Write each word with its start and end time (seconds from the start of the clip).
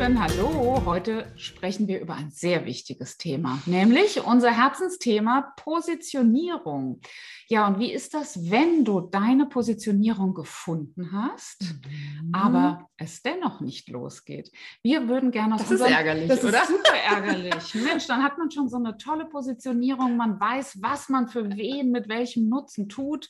Lieben, 0.00 0.18
hallo. 0.18 0.82
Heute 0.86 1.30
sprechen 1.36 1.86
wir 1.86 2.00
über 2.00 2.14
ein 2.14 2.30
sehr 2.30 2.64
wichtiges 2.64 3.18
Thema, 3.18 3.60
nämlich 3.66 4.24
unser 4.24 4.50
Herzensthema 4.50 5.52
Positionierung. 5.56 7.02
Ja, 7.48 7.66
und 7.66 7.78
wie 7.78 7.92
ist 7.92 8.14
das, 8.14 8.50
wenn 8.50 8.86
du 8.86 9.02
deine 9.02 9.44
Positionierung 9.44 10.32
gefunden 10.32 11.12
hast, 11.12 11.74
mhm. 11.84 12.34
aber 12.34 12.88
es 12.96 13.20
dennoch 13.20 13.60
nicht 13.60 13.90
losgeht? 13.90 14.50
Wir 14.82 15.06
würden 15.06 15.32
gerne 15.32 15.56
Das 15.58 15.70
unserem, 15.70 15.90
ist 15.90 15.96
ärgerlich, 15.98 16.28
das 16.28 16.44
oder? 16.44 16.62
Ist 16.62 16.68
super 16.68 16.96
ärgerlich. 17.10 17.74
Mensch, 17.74 18.06
dann 18.06 18.22
hat 18.22 18.38
man 18.38 18.50
schon 18.50 18.70
so 18.70 18.78
eine 18.78 18.96
tolle 18.96 19.26
Positionierung, 19.26 20.16
man 20.16 20.40
weiß, 20.40 20.78
was 20.80 21.10
man 21.10 21.28
für 21.28 21.46
wen 21.58 21.90
mit 21.90 22.08
welchem 22.08 22.48
Nutzen 22.48 22.88
tut 22.88 23.28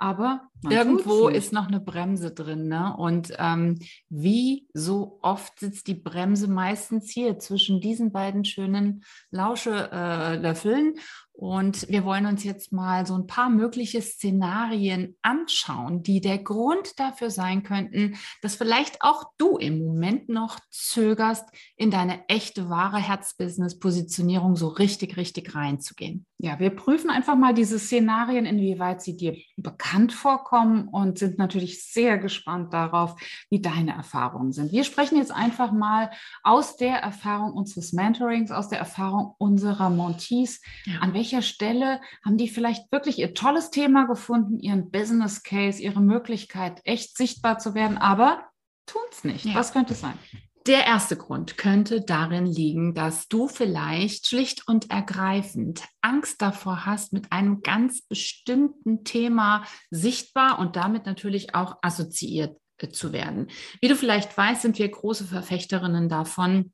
aber 0.00 0.48
irgendwo 0.68 1.28
ist 1.28 1.52
noch 1.52 1.68
eine 1.68 1.78
Bremse 1.78 2.30
drin. 2.32 2.68
Ne? 2.68 2.96
Und 2.96 3.34
ähm, 3.38 3.78
wie 4.08 4.66
so 4.72 5.18
oft 5.20 5.60
sitzt 5.60 5.88
die 5.88 5.94
Bremse 5.94 6.48
meistens 6.48 7.10
hier 7.10 7.38
zwischen 7.38 7.82
diesen 7.82 8.10
beiden 8.10 8.46
schönen 8.46 9.04
Lauschelöffeln. 9.30 10.94
Äh, 10.96 11.00
und 11.40 11.88
wir 11.88 12.04
wollen 12.04 12.26
uns 12.26 12.44
jetzt 12.44 12.70
mal 12.70 13.06
so 13.06 13.14
ein 13.14 13.26
paar 13.26 13.48
mögliche 13.48 14.02
Szenarien 14.02 15.16
anschauen, 15.22 16.02
die 16.02 16.20
der 16.20 16.36
Grund 16.36 17.00
dafür 17.00 17.30
sein 17.30 17.62
könnten, 17.62 18.18
dass 18.42 18.56
vielleicht 18.56 19.00
auch 19.00 19.24
du 19.38 19.56
im 19.56 19.82
Moment 19.82 20.28
noch 20.28 20.58
zögerst, 20.68 21.48
in 21.76 21.90
deine 21.90 22.28
echte, 22.28 22.68
wahre 22.68 22.98
Herzbusiness-Positionierung 22.98 24.54
so 24.54 24.68
richtig, 24.68 25.16
richtig 25.16 25.54
reinzugehen. 25.54 26.26
Ja, 26.36 26.58
wir 26.58 26.70
prüfen 26.70 27.08
einfach 27.08 27.36
mal 27.36 27.54
diese 27.54 27.78
Szenarien, 27.78 28.44
inwieweit 28.44 29.00
sie 29.00 29.16
dir 29.16 29.36
bekannt 29.56 30.12
vorkommen 30.12 30.88
und 30.88 31.18
sind 31.18 31.38
natürlich 31.38 31.84
sehr 31.84 32.18
gespannt 32.18 32.74
darauf, 32.74 33.14
wie 33.48 33.62
deine 33.62 33.92
Erfahrungen 33.92 34.52
sind. 34.52 34.72
Wir 34.72 34.84
sprechen 34.84 35.16
jetzt 35.16 35.32
einfach 35.32 35.72
mal 35.72 36.10
aus 36.42 36.76
der 36.76 36.96
Erfahrung 36.96 37.52
unseres 37.52 37.94
Mentorings, 37.94 38.50
aus 38.50 38.68
der 38.68 38.78
Erfahrung 38.78 39.34
unserer 39.38 39.88
Montees, 39.88 40.60
an 41.00 41.14
welchen 41.14 41.29
welcher 41.30 41.42
Stelle 41.42 42.00
haben 42.24 42.36
die 42.36 42.48
vielleicht 42.48 42.90
wirklich 42.90 43.18
ihr 43.18 43.34
tolles 43.34 43.70
Thema 43.70 44.06
gefunden, 44.06 44.58
ihren 44.58 44.90
Business 44.90 45.42
Case, 45.44 45.80
ihre 45.80 46.00
Möglichkeit, 46.00 46.80
echt 46.84 47.16
sichtbar 47.16 47.58
zu 47.58 47.74
werden, 47.74 47.98
aber 47.98 48.44
tun 48.86 49.02
es 49.12 49.22
nicht. 49.22 49.44
Ja. 49.44 49.54
Was 49.54 49.72
könnte 49.72 49.92
es 49.92 50.00
sein? 50.00 50.18
Der 50.66 50.86
erste 50.86 51.16
Grund 51.16 51.56
könnte 51.56 52.00
darin 52.00 52.46
liegen, 52.46 52.94
dass 52.94 53.28
du 53.28 53.48
vielleicht 53.48 54.26
schlicht 54.26 54.66
und 54.66 54.90
ergreifend 54.90 55.84
Angst 56.02 56.42
davor 56.42 56.84
hast, 56.84 57.12
mit 57.12 57.32
einem 57.32 57.62
ganz 57.62 58.02
bestimmten 58.02 59.04
Thema 59.04 59.64
sichtbar 59.90 60.58
und 60.58 60.76
damit 60.76 61.06
natürlich 61.06 61.54
auch 61.54 61.76
assoziiert 61.80 62.58
äh, 62.78 62.88
zu 62.88 63.12
werden. 63.12 63.48
Wie 63.80 63.88
du 63.88 63.96
vielleicht 63.96 64.36
weißt, 64.36 64.62
sind 64.62 64.78
wir 64.78 64.88
große 64.88 65.24
Verfechterinnen 65.24 66.08
davon, 66.08 66.72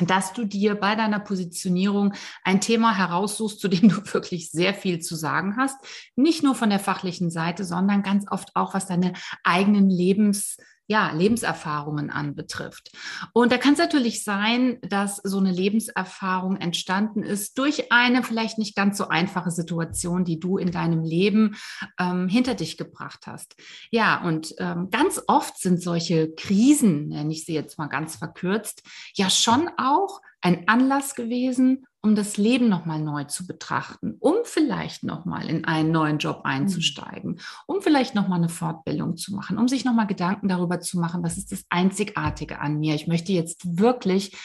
dass 0.00 0.32
du 0.32 0.44
dir 0.44 0.74
bei 0.74 0.94
deiner 0.94 1.20
Positionierung 1.20 2.14
ein 2.42 2.60
Thema 2.60 2.96
heraussuchst, 2.96 3.60
zu 3.60 3.68
dem 3.68 3.88
du 3.88 3.96
wirklich 4.12 4.50
sehr 4.50 4.74
viel 4.74 5.00
zu 5.00 5.16
sagen 5.16 5.56
hast. 5.56 5.76
Nicht 6.16 6.42
nur 6.42 6.54
von 6.54 6.70
der 6.70 6.80
fachlichen 6.80 7.30
Seite, 7.30 7.64
sondern 7.64 8.02
ganz 8.02 8.26
oft 8.30 8.54
auch, 8.54 8.74
was 8.74 8.86
deine 8.86 9.12
eigenen 9.42 9.90
Lebens 9.90 10.56
ja, 10.86 11.10
Lebenserfahrungen 11.12 12.10
anbetrifft. 12.10 12.92
Und 13.32 13.52
da 13.52 13.58
kann 13.58 13.72
es 13.72 13.78
natürlich 13.78 14.22
sein, 14.22 14.78
dass 14.82 15.16
so 15.16 15.38
eine 15.38 15.50
Lebenserfahrung 15.50 16.56
entstanden 16.56 17.22
ist 17.22 17.56
durch 17.58 17.90
eine 17.90 18.22
vielleicht 18.22 18.58
nicht 18.58 18.76
ganz 18.76 18.98
so 18.98 19.08
einfache 19.08 19.50
Situation, 19.50 20.24
die 20.24 20.38
du 20.38 20.58
in 20.58 20.70
deinem 20.70 21.02
Leben 21.02 21.56
ähm, 21.98 22.28
hinter 22.28 22.54
dich 22.54 22.76
gebracht 22.76 23.26
hast. 23.26 23.54
Ja, 23.90 24.22
und 24.22 24.54
ähm, 24.58 24.90
ganz 24.90 25.22
oft 25.26 25.58
sind 25.58 25.82
solche 25.82 26.32
Krisen, 26.34 27.08
nenne 27.08 27.32
ich 27.32 27.44
sie 27.44 27.54
jetzt 27.54 27.78
mal 27.78 27.86
ganz 27.86 28.16
verkürzt, 28.16 28.82
ja 29.14 29.30
schon 29.30 29.70
auch 29.78 30.20
ein 30.44 30.68
Anlass 30.68 31.14
gewesen, 31.14 31.86
um 32.02 32.14
das 32.14 32.36
Leben 32.36 32.68
nochmal 32.68 33.00
neu 33.00 33.24
zu 33.24 33.46
betrachten, 33.46 34.16
um 34.20 34.36
vielleicht 34.44 35.02
nochmal 35.02 35.48
in 35.48 35.64
einen 35.64 35.90
neuen 35.90 36.18
Job 36.18 36.42
einzusteigen, 36.44 37.40
um 37.66 37.80
vielleicht 37.80 38.14
nochmal 38.14 38.40
eine 38.40 38.50
Fortbildung 38.50 39.16
zu 39.16 39.34
machen, 39.34 39.56
um 39.56 39.68
sich 39.68 39.86
nochmal 39.86 40.06
Gedanken 40.06 40.48
darüber 40.48 40.80
zu 40.80 41.00
machen, 41.00 41.22
was 41.22 41.38
ist 41.38 41.50
das 41.50 41.64
Einzigartige 41.70 42.60
an 42.60 42.78
mir. 42.78 42.94
Ich 42.94 43.06
möchte 43.06 43.32
jetzt 43.32 43.78
wirklich 43.78 44.36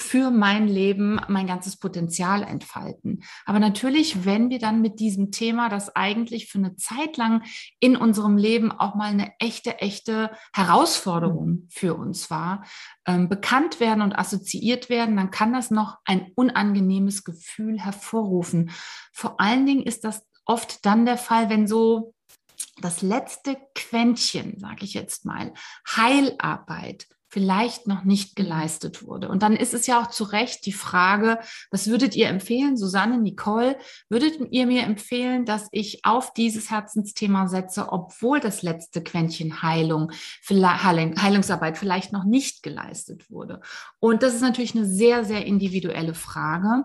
für 0.00 0.30
mein 0.30 0.66
Leben 0.66 1.20
mein 1.28 1.46
ganzes 1.46 1.76
Potenzial 1.76 2.42
entfalten. 2.42 3.22
Aber 3.44 3.58
natürlich, 3.58 4.24
wenn 4.24 4.48
wir 4.48 4.58
dann 4.58 4.80
mit 4.80 4.98
diesem 4.98 5.30
Thema, 5.30 5.68
das 5.68 5.94
eigentlich 5.94 6.48
für 6.50 6.58
eine 6.58 6.74
Zeit 6.76 7.16
lang 7.16 7.42
in 7.80 7.96
unserem 7.96 8.36
Leben 8.36 8.72
auch 8.72 8.94
mal 8.94 9.10
eine 9.10 9.32
echte, 9.38 9.78
echte 9.78 10.30
Herausforderung 10.54 11.68
für 11.70 11.94
uns 11.94 12.30
war, 12.30 12.64
ähm, 13.06 13.28
bekannt 13.28 13.78
werden 13.78 14.02
und 14.02 14.18
assoziiert 14.18 14.88
werden, 14.88 15.16
dann 15.16 15.30
kann 15.30 15.52
das 15.52 15.70
noch 15.70 15.98
ein 16.04 16.32
unangenehmes 16.34 17.22
Gefühl 17.22 17.78
hervorrufen. 17.78 18.70
Vor 19.12 19.38
allen 19.40 19.66
Dingen 19.66 19.82
ist 19.82 20.04
das 20.04 20.26
oft 20.46 20.84
dann 20.86 21.04
der 21.04 21.18
Fall, 21.18 21.50
wenn 21.50 21.68
so 21.68 22.14
das 22.80 23.02
letzte 23.02 23.58
Quäntchen, 23.74 24.58
sage 24.58 24.84
ich 24.84 24.94
jetzt 24.94 25.26
mal, 25.26 25.52
Heilarbeit, 25.86 27.06
vielleicht 27.30 27.86
noch 27.86 28.02
nicht 28.02 28.34
geleistet 28.34 29.06
wurde. 29.06 29.28
Und 29.28 29.44
dann 29.44 29.54
ist 29.54 29.72
es 29.72 29.86
ja 29.86 30.02
auch 30.02 30.08
zu 30.08 30.24
Recht 30.24 30.66
die 30.66 30.72
Frage, 30.72 31.38
was 31.70 31.86
würdet 31.86 32.16
ihr 32.16 32.28
empfehlen, 32.28 32.76
Susanne, 32.76 33.18
Nicole, 33.18 33.78
würdet 34.08 34.40
ihr 34.50 34.66
mir 34.66 34.82
empfehlen, 34.82 35.44
dass 35.44 35.68
ich 35.70 36.04
auf 36.04 36.34
dieses 36.34 36.70
Herzensthema 36.70 37.46
setze, 37.46 37.92
obwohl 37.92 38.40
das 38.40 38.62
letzte 38.62 39.02
Quäntchen 39.02 39.62
Heilung, 39.62 40.10
Heilungsarbeit 40.48 41.78
vielleicht 41.78 42.12
noch 42.12 42.24
nicht 42.24 42.64
geleistet 42.64 43.30
wurde? 43.30 43.60
Und 44.00 44.24
das 44.24 44.34
ist 44.34 44.42
natürlich 44.42 44.74
eine 44.74 44.86
sehr, 44.86 45.24
sehr 45.24 45.46
individuelle 45.46 46.14
Frage. 46.14 46.82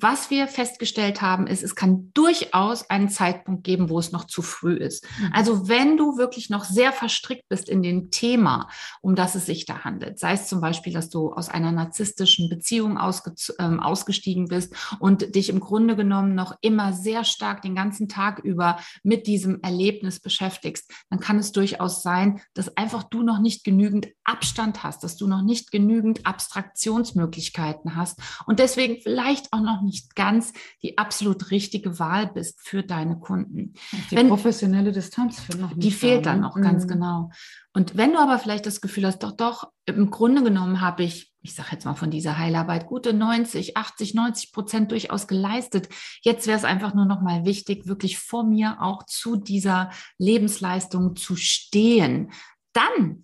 Was 0.00 0.30
wir 0.30 0.46
festgestellt 0.46 1.22
haben, 1.22 1.48
ist, 1.48 1.64
es 1.64 1.74
kann 1.74 2.10
durchaus 2.14 2.88
einen 2.88 3.08
Zeitpunkt 3.08 3.64
geben, 3.64 3.88
wo 3.88 3.98
es 3.98 4.12
noch 4.12 4.24
zu 4.24 4.42
früh 4.42 4.74
ist. 4.74 5.04
Mhm. 5.18 5.30
Also 5.32 5.68
wenn 5.68 5.96
du 5.96 6.16
wirklich 6.16 6.50
noch 6.50 6.64
sehr 6.64 6.92
verstrickt 6.92 7.48
bist 7.48 7.68
in 7.68 7.82
dem 7.82 8.12
Thema, 8.12 8.68
um 9.00 9.16
das 9.16 9.34
es 9.34 9.46
sich 9.46 9.66
da 9.66 9.84
handelt, 9.84 10.20
sei 10.20 10.32
es 10.32 10.46
zum 10.46 10.60
Beispiel, 10.60 10.92
dass 10.92 11.08
du 11.08 11.32
aus 11.32 11.48
einer 11.48 11.72
narzisstischen 11.72 12.48
Beziehung 12.48 12.96
ausge 12.96 13.34
ähm, 13.58 13.80
ausgestiegen 13.80 14.46
bist 14.46 14.72
und 15.00 15.34
dich 15.34 15.48
im 15.48 15.58
Grunde 15.58 15.96
genommen 15.96 16.34
noch 16.36 16.56
immer 16.60 16.92
sehr 16.92 17.24
stark 17.24 17.62
den 17.62 17.74
ganzen 17.74 18.08
Tag 18.08 18.38
über 18.38 18.78
mit 19.02 19.26
diesem 19.26 19.60
Erlebnis 19.62 20.20
beschäftigst, 20.20 20.92
dann 21.10 21.18
kann 21.18 21.38
es 21.38 21.50
durchaus 21.50 22.02
sein, 22.02 22.40
dass 22.54 22.76
einfach 22.76 23.02
du 23.02 23.22
noch 23.22 23.40
nicht 23.40 23.64
genügend 23.64 24.08
Abstand 24.22 24.84
hast, 24.84 25.02
dass 25.02 25.16
du 25.16 25.26
noch 25.26 25.42
nicht 25.42 25.72
genügend 25.72 26.24
Abstraktionsmöglichkeiten 26.24 27.96
hast 27.96 28.20
und 28.46 28.60
deswegen 28.60 29.00
vielleicht 29.02 29.52
auch 29.52 29.60
noch 29.60 29.82
nicht 29.88 30.14
ganz 30.14 30.52
die 30.82 30.96
absolut 30.98 31.50
richtige 31.50 31.98
Wahl 31.98 32.28
bist 32.28 32.60
für 32.60 32.82
deine 32.82 33.18
Kunden. 33.18 33.74
Die 34.10 34.16
wenn, 34.16 34.28
professionelle 34.28 34.92
Distanz 34.92 35.40
fehlt 35.40 35.60
noch. 35.60 35.72
Die 35.74 35.90
fehlt 35.90 36.26
dann 36.26 36.40
noch, 36.40 36.56
mhm. 36.56 36.62
ganz 36.62 36.86
genau. 36.86 37.30
Und 37.72 37.96
wenn 37.96 38.12
du 38.12 38.18
aber 38.18 38.38
vielleicht 38.38 38.66
das 38.66 38.80
Gefühl 38.80 39.06
hast, 39.06 39.22
doch, 39.22 39.32
doch, 39.32 39.70
im 39.86 40.10
Grunde 40.10 40.42
genommen 40.42 40.80
habe 40.80 41.02
ich, 41.04 41.32
ich 41.42 41.54
sage 41.54 41.70
jetzt 41.72 41.84
mal 41.84 41.94
von 41.94 42.10
dieser 42.10 42.38
Heilarbeit, 42.38 42.86
gute 42.86 43.12
90, 43.12 43.76
80, 43.76 44.14
90 44.14 44.52
Prozent 44.52 44.90
durchaus 44.90 45.26
geleistet. 45.26 45.88
Jetzt 46.22 46.46
wäre 46.46 46.58
es 46.58 46.64
einfach 46.64 46.94
nur 46.94 47.06
noch 47.06 47.20
mal 47.20 47.44
wichtig, 47.44 47.86
wirklich 47.86 48.18
vor 48.18 48.44
mir 48.44 48.78
auch 48.80 49.04
zu 49.04 49.36
dieser 49.36 49.90
Lebensleistung 50.18 51.16
zu 51.16 51.36
stehen. 51.36 52.32
Dann 52.72 53.22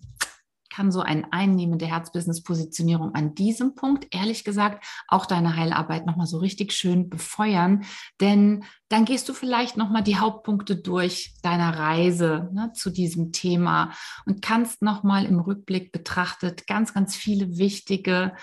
kann 0.75 0.91
so 0.91 0.99
eine 0.99 1.31
einnehmende 1.31 1.85
Herzbusiness-Positionierung 1.85 3.15
an 3.15 3.33
diesem 3.33 3.75
Punkt, 3.75 4.13
ehrlich 4.13 4.43
gesagt, 4.43 4.85
auch 5.07 5.25
deine 5.25 5.55
Heilarbeit 5.55 6.05
nochmal 6.05 6.27
so 6.27 6.37
richtig 6.37 6.73
schön 6.73 7.09
befeuern. 7.09 7.85
Denn 8.19 8.65
dann 8.89 9.05
gehst 9.05 9.29
du 9.29 9.33
vielleicht 9.33 9.77
nochmal 9.77 10.03
die 10.03 10.17
Hauptpunkte 10.17 10.75
durch 10.75 11.35
deiner 11.41 11.79
Reise 11.79 12.49
ne, 12.51 12.73
zu 12.73 12.89
diesem 12.89 13.31
Thema 13.31 13.93
und 14.25 14.41
kannst 14.41 14.81
nochmal 14.81 15.25
im 15.25 15.39
Rückblick 15.39 15.93
betrachtet 15.93 16.67
ganz, 16.67 16.93
ganz 16.93 17.15
viele 17.15 17.57
wichtige 17.57 18.33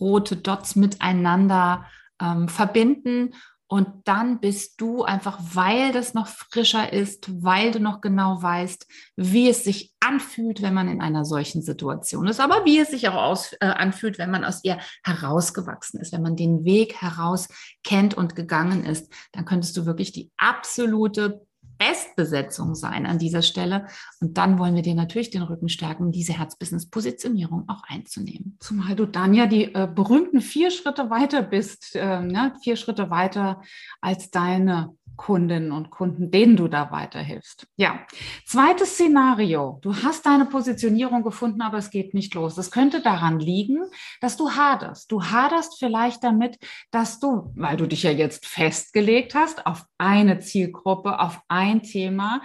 rote 0.00 0.36
Dots 0.36 0.76
miteinander 0.76 1.84
ähm, 2.20 2.48
verbinden 2.48 3.34
und 3.72 3.88
dann 4.04 4.38
bist 4.38 4.82
du 4.82 5.02
einfach, 5.02 5.38
weil 5.40 5.92
das 5.92 6.12
noch 6.12 6.26
frischer 6.26 6.92
ist, 6.92 7.42
weil 7.42 7.70
du 7.70 7.80
noch 7.80 8.02
genau 8.02 8.42
weißt, 8.42 8.86
wie 9.16 9.48
es 9.48 9.64
sich 9.64 9.94
anfühlt, 9.98 10.60
wenn 10.60 10.74
man 10.74 10.88
in 10.88 11.00
einer 11.00 11.24
solchen 11.24 11.62
Situation 11.62 12.26
ist, 12.26 12.38
aber 12.38 12.66
wie 12.66 12.78
es 12.78 12.90
sich 12.90 13.08
auch 13.08 13.14
aus, 13.14 13.54
äh, 13.60 13.64
anfühlt, 13.64 14.18
wenn 14.18 14.30
man 14.30 14.44
aus 14.44 14.62
ihr 14.62 14.76
herausgewachsen 15.04 16.00
ist, 16.02 16.12
wenn 16.12 16.20
man 16.20 16.36
den 16.36 16.66
Weg 16.66 17.00
heraus 17.00 17.48
kennt 17.82 18.12
und 18.12 18.36
gegangen 18.36 18.84
ist, 18.84 19.10
dann 19.32 19.46
könntest 19.46 19.74
du 19.78 19.86
wirklich 19.86 20.12
die 20.12 20.30
absolute 20.36 21.40
Bestbesetzung 21.78 22.74
sein 22.74 23.06
an 23.06 23.18
dieser 23.18 23.42
Stelle. 23.42 23.86
Und 24.20 24.38
dann 24.38 24.58
wollen 24.58 24.74
wir 24.74 24.82
dir 24.82 24.94
natürlich 24.94 25.30
den 25.30 25.42
Rücken 25.42 25.68
stärken, 25.68 26.12
diese 26.12 26.38
Herzbusiness-Positionierung 26.38 27.68
auch 27.68 27.82
einzunehmen. 27.88 28.56
Zumal 28.60 28.94
du 28.94 29.06
dann 29.06 29.34
ja 29.34 29.46
die 29.46 29.74
äh, 29.74 29.88
berühmten 29.92 30.40
vier 30.40 30.70
Schritte 30.70 31.10
weiter 31.10 31.42
bist, 31.42 31.94
äh, 31.94 32.20
ne? 32.20 32.54
vier 32.62 32.76
Schritte 32.76 33.10
weiter 33.10 33.62
als 34.00 34.30
deine 34.30 34.96
Kundinnen 35.16 35.72
und 35.72 35.90
Kunden, 35.90 36.30
denen 36.30 36.56
du 36.56 36.68
da 36.68 36.90
weiterhilfst. 36.90 37.66
Ja, 37.76 38.06
zweites 38.46 38.94
Szenario. 38.94 39.78
Du 39.82 39.94
hast 39.94 40.26
deine 40.26 40.46
Positionierung 40.46 41.22
gefunden, 41.22 41.62
aber 41.62 41.78
es 41.78 41.90
geht 41.90 42.14
nicht 42.14 42.34
los. 42.34 42.54
Das 42.54 42.70
könnte 42.70 43.02
daran 43.02 43.38
liegen, 43.38 43.78
dass 44.20 44.36
du 44.36 44.50
haderst. 44.50 45.10
Du 45.10 45.22
haderst 45.22 45.78
vielleicht 45.78 46.24
damit, 46.24 46.58
dass 46.90 47.20
du, 47.20 47.52
weil 47.56 47.76
du 47.76 47.86
dich 47.86 48.02
ja 48.02 48.10
jetzt 48.10 48.46
festgelegt 48.46 49.34
hast 49.34 49.66
auf 49.66 49.84
eine 49.98 50.40
Zielgruppe, 50.40 51.20
auf 51.20 51.40
ein 51.48 51.82
Thema, 51.82 52.42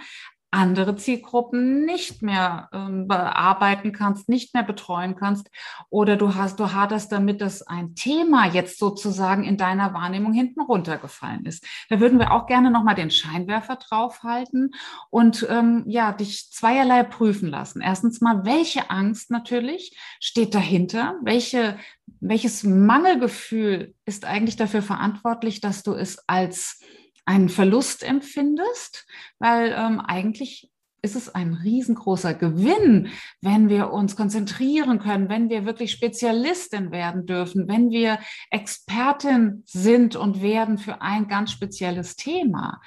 andere 0.50 0.96
Zielgruppen 0.96 1.84
nicht 1.84 2.22
mehr 2.22 2.70
ähm, 2.72 3.06
bearbeiten 3.06 3.92
kannst, 3.92 4.28
nicht 4.28 4.54
mehr 4.54 4.62
betreuen 4.62 5.14
kannst 5.14 5.50
oder 5.90 6.16
du 6.16 6.34
hast, 6.34 6.58
du 6.58 6.72
haderst 6.72 7.12
damit, 7.12 7.40
dass 7.40 7.62
ein 7.62 7.94
Thema 7.94 8.46
jetzt 8.46 8.78
sozusagen 8.78 9.44
in 9.44 9.58
deiner 9.58 9.92
Wahrnehmung 9.92 10.32
hinten 10.32 10.60
runtergefallen 10.60 11.44
ist. 11.44 11.66
Da 11.90 12.00
würden 12.00 12.18
wir 12.18 12.32
auch 12.32 12.46
gerne 12.46 12.70
nochmal 12.70 12.94
den 12.94 13.10
Scheinwerfer 13.10 13.76
draufhalten 13.76 14.72
und 15.10 15.46
ähm, 15.50 15.84
ja, 15.86 16.12
dich 16.12 16.50
zweierlei 16.50 17.02
prüfen 17.02 17.50
lassen. 17.50 17.82
Erstens 17.82 18.20
mal, 18.20 18.44
welche 18.44 18.90
Angst 18.90 19.30
natürlich 19.30 19.98
steht 20.18 20.54
dahinter? 20.54 21.16
Welche, 21.22 21.78
welches 22.20 22.64
Mangelgefühl 22.64 23.94
ist 24.06 24.24
eigentlich 24.24 24.56
dafür 24.56 24.82
verantwortlich, 24.82 25.60
dass 25.60 25.82
du 25.82 25.92
es 25.92 26.26
als 26.26 26.80
einen 27.28 27.50
Verlust 27.50 28.02
empfindest, 28.02 29.06
weil 29.38 29.74
ähm, 29.76 30.00
eigentlich 30.00 30.70
ist 31.02 31.14
es 31.14 31.34
ein 31.34 31.54
riesengroßer 31.54 32.34
Gewinn, 32.34 33.08
wenn 33.40 33.68
wir 33.68 33.92
uns 33.92 34.16
konzentrieren 34.16 34.98
können, 34.98 35.28
wenn 35.28 35.48
wir 35.48 35.64
wirklich 35.64 35.92
Spezialistin 35.92 36.90
werden 36.90 37.24
dürfen, 37.26 37.68
wenn 37.68 37.90
wir 37.90 38.18
Expertin 38.50 39.62
sind 39.64 40.16
und 40.16 40.42
werden 40.42 40.78
für 40.78 41.00
ein 41.00 41.28
ganz 41.28 41.52
spezielles 41.52 42.16
Thema. 42.16 42.80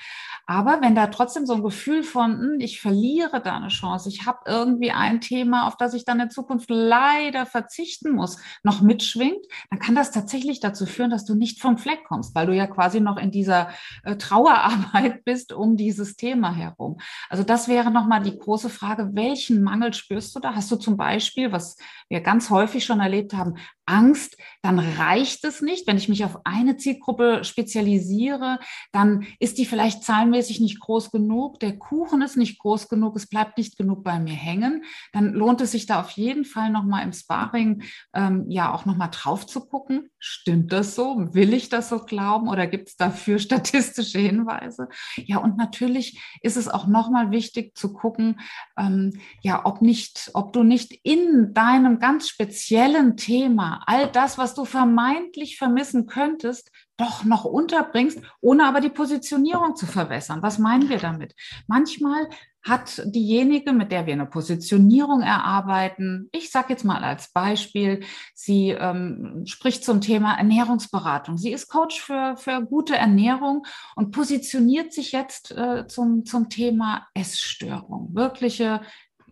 Aber 0.46 0.81
wenn 0.81 0.96
da 0.96 1.08
trotzdem 1.08 1.46
so 1.46 1.54
ein 1.54 1.63
Gefühl 1.63 2.04
von, 2.04 2.40
hm, 2.40 2.60
ich 2.60 2.81
verliere 2.81 3.42
da 3.42 3.56
eine 3.56 3.69
Chance, 3.69 4.10
ich 4.10 4.25
habe 4.25 4.40
irgendwie 4.46 4.92
ein 4.92 5.22
Thema, 5.22 5.68
auf 5.68 5.78
das 5.78 5.94
ich 5.94 6.04
dann 6.04 6.19
in 6.19 6.30
Zukunft 6.30 6.69
leider 6.69 7.46
verzichten 7.46 8.12
muss, 8.12 8.38
noch 8.63 8.81
mitschwingt, 8.81 9.46
dann 9.69 9.80
kann 9.80 9.96
das 9.96 10.12
tatsächlich 10.12 10.60
dazu 10.60 10.86
führen, 10.86 11.10
dass 11.12 11.24
du 11.24 11.36
nicht 11.36 11.62
vom 11.62 11.78
Fleck 11.78 12.04
kommst, 12.04 12.36
weil 12.36 12.48
du 12.48 12.54
ja 12.54 12.68
quasi 12.68 13.00
noch 13.00 13.18
in 13.18 13.31
dieser 13.31 13.69
äh, 14.04 14.18
Trauerarbeit 14.18 15.24
bist 15.25 15.54
um 15.54 15.78
dieses 15.78 16.18
Thema 16.18 16.54
herum. 16.54 16.98
Also 17.30 17.44
das 17.44 17.69
wäre 17.69 17.92
noch 17.92 18.00
nochmal 18.01 18.21
die 18.21 18.38
große 18.38 18.69
Frage, 18.69 19.12
welchen 19.13 19.62
Mangel 19.62 19.94
spürst 19.94 20.36
du 20.36 20.39
da? 20.39 20.56
Hast 20.56 20.71
du 20.71 20.75
zum 20.75 20.98
Beispiel, 20.98 21.51
was 21.51 21.77
wir 22.09 22.21
ganz 22.21 22.50
häufig 22.50 22.83
schon 22.83 23.00
erlebt 23.00 23.33
haben, 23.33 23.56
Angst, 23.86 24.38
dann 24.62 24.80
reicht 24.80 25.44
es 25.44 25.62
nicht. 25.62 25.88
Wenn 25.88 25.98
ich 25.98 26.10
mich 26.10 26.24
auf 26.24 26.39
eine 26.45 26.78
Zielgruppe 26.78 27.44
spezialisiere, 27.44 28.60
dann 28.92 29.25
ist 29.39 29.57
die 29.57 29.66
vielleicht 29.66 30.04
zahlenmäßig 30.04 30.60
nicht 30.60 30.80
groß 30.80 31.12
genug, 31.12 31.60
der 31.60 31.78
Kuchen 31.78 32.22
ist 32.22 32.38
nicht 32.38 32.60
groß 32.60 32.88
genug, 32.88 33.16
es 33.16 33.28
bleibt 33.28 33.57
nicht 33.57 33.78
genug 33.78 34.04
bei 34.04 34.19
mir 34.19 34.33
hängen. 34.33 34.83
Dann 35.13 35.33
lohnt 35.33 35.62
es 35.62 35.72
sich 35.72 35.86
da 35.86 36.00
auf 36.00 36.12
jeden 36.12 36.45
Fall 36.45 36.69
nochmal 36.69 37.04
im 37.04 37.13
Sparring 37.13 37.83
ähm, 38.13 38.45
ja 38.50 38.74
auch 38.74 38.86
nochmal 38.86 39.10
drauf 39.12 39.45
zu 39.45 39.66
gucken. 39.66 40.10
Stimmt 40.19 40.72
das 40.72 40.95
so? 40.95 41.34
Will 41.34 41.54
ich 41.54 41.69
das 41.69 41.89
so 41.89 42.00
glauben 42.00 42.48
oder 42.48 42.68
gibt 42.68 42.89
es 42.89 42.95
dafür 42.95 43.39
statistische 43.39 44.19
Hinweise? 44.19 44.88
Ja, 45.18 45.38
und 45.38 45.57
natürlich 45.57 46.22
ist 46.42 46.57
es 46.57 46.68
auch 46.68 46.88
nochmal 46.88 47.31
wichtig 47.31 47.75
zu 47.75 47.94
gucken, 47.94 48.39
ähm, 48.77 49.13
ja, 49.42 49.66
ob 49.66 49.81
nicht, 49.81 50.31
ob 50.34 50.54
du 50.54 50.63
nicht 50.63 50.92
in 51.04 51.54
deinem 51.54 52.00
ganz 52.00 52.30
speziellen 52.30 53.18
Thema 53.18 53.81
all 53.86 54.07
das, 54.07 54.38
was 54.38 54.54
du 54.54 54.66
vermeintlich 54.66 55.57
vermissen 55.57 56.07
könntest, 56.07 56.72
doch 56.98 57.24
noch 57.24 57.45
unterbringst, 57.45 58.19
ohne 58.42 58.66
aber 58.66 58.80
die 58.81 58.89
Positionierung 58.89 59.75
zu 59.75 59.86
verwässern. 59.86 60.42
Was 60.44 60.60
meinen 60.60 60.89
wir 60.89 61.00
damit? 61.00 61.33
Manchmal 61.68 62.30
hat 62.63 63.01
diejenige, 63.06 63.74
mit 63.74 63.92
der 63.92 64.06
wir 64.06 64.13
eine 64.13 64.28
Positionierung 64.28 65.22
erarbeiten, 65.22 66.30
ich 66.31 66.51
sage 66.51 66.68
jetzt 66.69 66.86
mal 66.86 67.04
als 67.04 67.33
Beispiel, 67.33 68.01
sie 68.36 68.69
ähm, 68.69 69.44
spricht 69.45 69.84
zum 69.84 70.00
Thema 70.00 70.38
Ernährungsberatung. 70.38 71.38
Sie 71.38 71.51
ist 71.51 71.69
Coach 71.69 72.00
für, 72.00 72.36
für 72.38 72.62
gute 72.62 72.95
Ernährung 72.95 73.66
und 73.95 74.12
positioniert 74.12 74.94
sich 74.94 75.12
jetzt 75.12 75.51
äh, 75.51 75.88
zum, 75.88 76.25
zum 76.25 76.50
Thema 76.50 77.07
Essstörung. 77.16 78.13
Wirkliche 78.13 78.81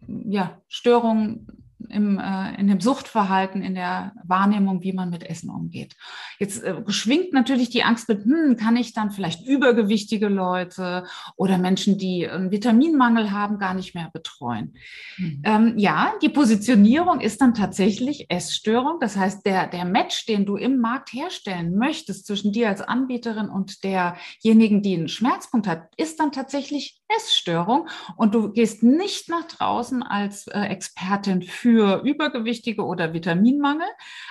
ja, 0.07 0.60
Störungen 0.68 1.59
im, 1.90 2.20
äh, 2.20 2.60
in 2.60 2.68
dem 2.68 2.80
Suchtverhalten, 2.80 3.62
in 3.62 3.76
der 3.76 4.14
Wahrnehmung, 4.24 4.84
wie 4.84 4.94
man 4.94 5.10
mit 5.10 5.24
Essen 5.24 5.50
umgeht. 5.50 5.96
Jetzt 6.40 6.64
äh, 6.64 6.76
schwingt 6.88 7.34
natürlich 7.34 7.70
die 7.70 7.84
Angst 7.84 8.08
mit, 8.08 8.24
hm, 8.24 8.58
kann 8.58 8.78
ich 8.78 8.94
dann 8.94 9.12
vielleicht 9.12 9.46
übergewichtige 9.48 10.28
Leute 10.28 11.06
oder 11.36 11.58
Menschen, 11.58 11.98
die 11.98 12.28
einen 12.28 12.52
Vitaminmangel 12.52 13.32
haben, 13.32 13.60
gar 13.60 13.74
nicht 13.74 13.96
mehr 13.96 14.10
betreuen. 14.14 14.76
Mhm. 15.18 15.42
Ähm, 15.44 15.74
ja, 15.78 16.14
die 16.22 16.30
Positionierung 16.30 17.20
ist 17.20 17.42
dann 17.42 17.54
tatsächlich 17.54 18.30
Essstörung. 18.30 19.00
Das 19.00 19.18
heißt, 19.18 19.46
der, 19.46 19.68
der 19.68 19.86
Match, 19.86 20.26
den 20.26 20.46
du 20.46 20.56
im 20.56 20.80
Markt 20.80 21.14
herstellen 21.14 21.78
möchtest 21.78 22.28
zwischen 22.28 22.52
dir 22.52 22.70
als 22.70 22.82
Anbieterin 22.82 23.50
und 23.50 23.84
derjenigen, 23.84 24.82
die 24.82 24.96
einen 24.96 25.08
Schmerzpunkt 25.08 25.68
hat, 25.68 25.90
ist 25.98 26.20
dann 26.20 26.32
tatsächlich 26.32 26.99
Essstörung. 27.16 27.90
Und 28.16 28.36
du 28.36 28.52
gehst 28.52 28.84
nicht 28.84 29.30
nach 29.30 29.46
draußen 29.46 30.04
als 30.04 30.48
äh, 30.48 30.62
Expertin 30.62 31.42
für 31.42 32.02
Übergewichtige 32.04 32.84
oder 32.84 33.14
Vitaminmangel. 33.14 33.88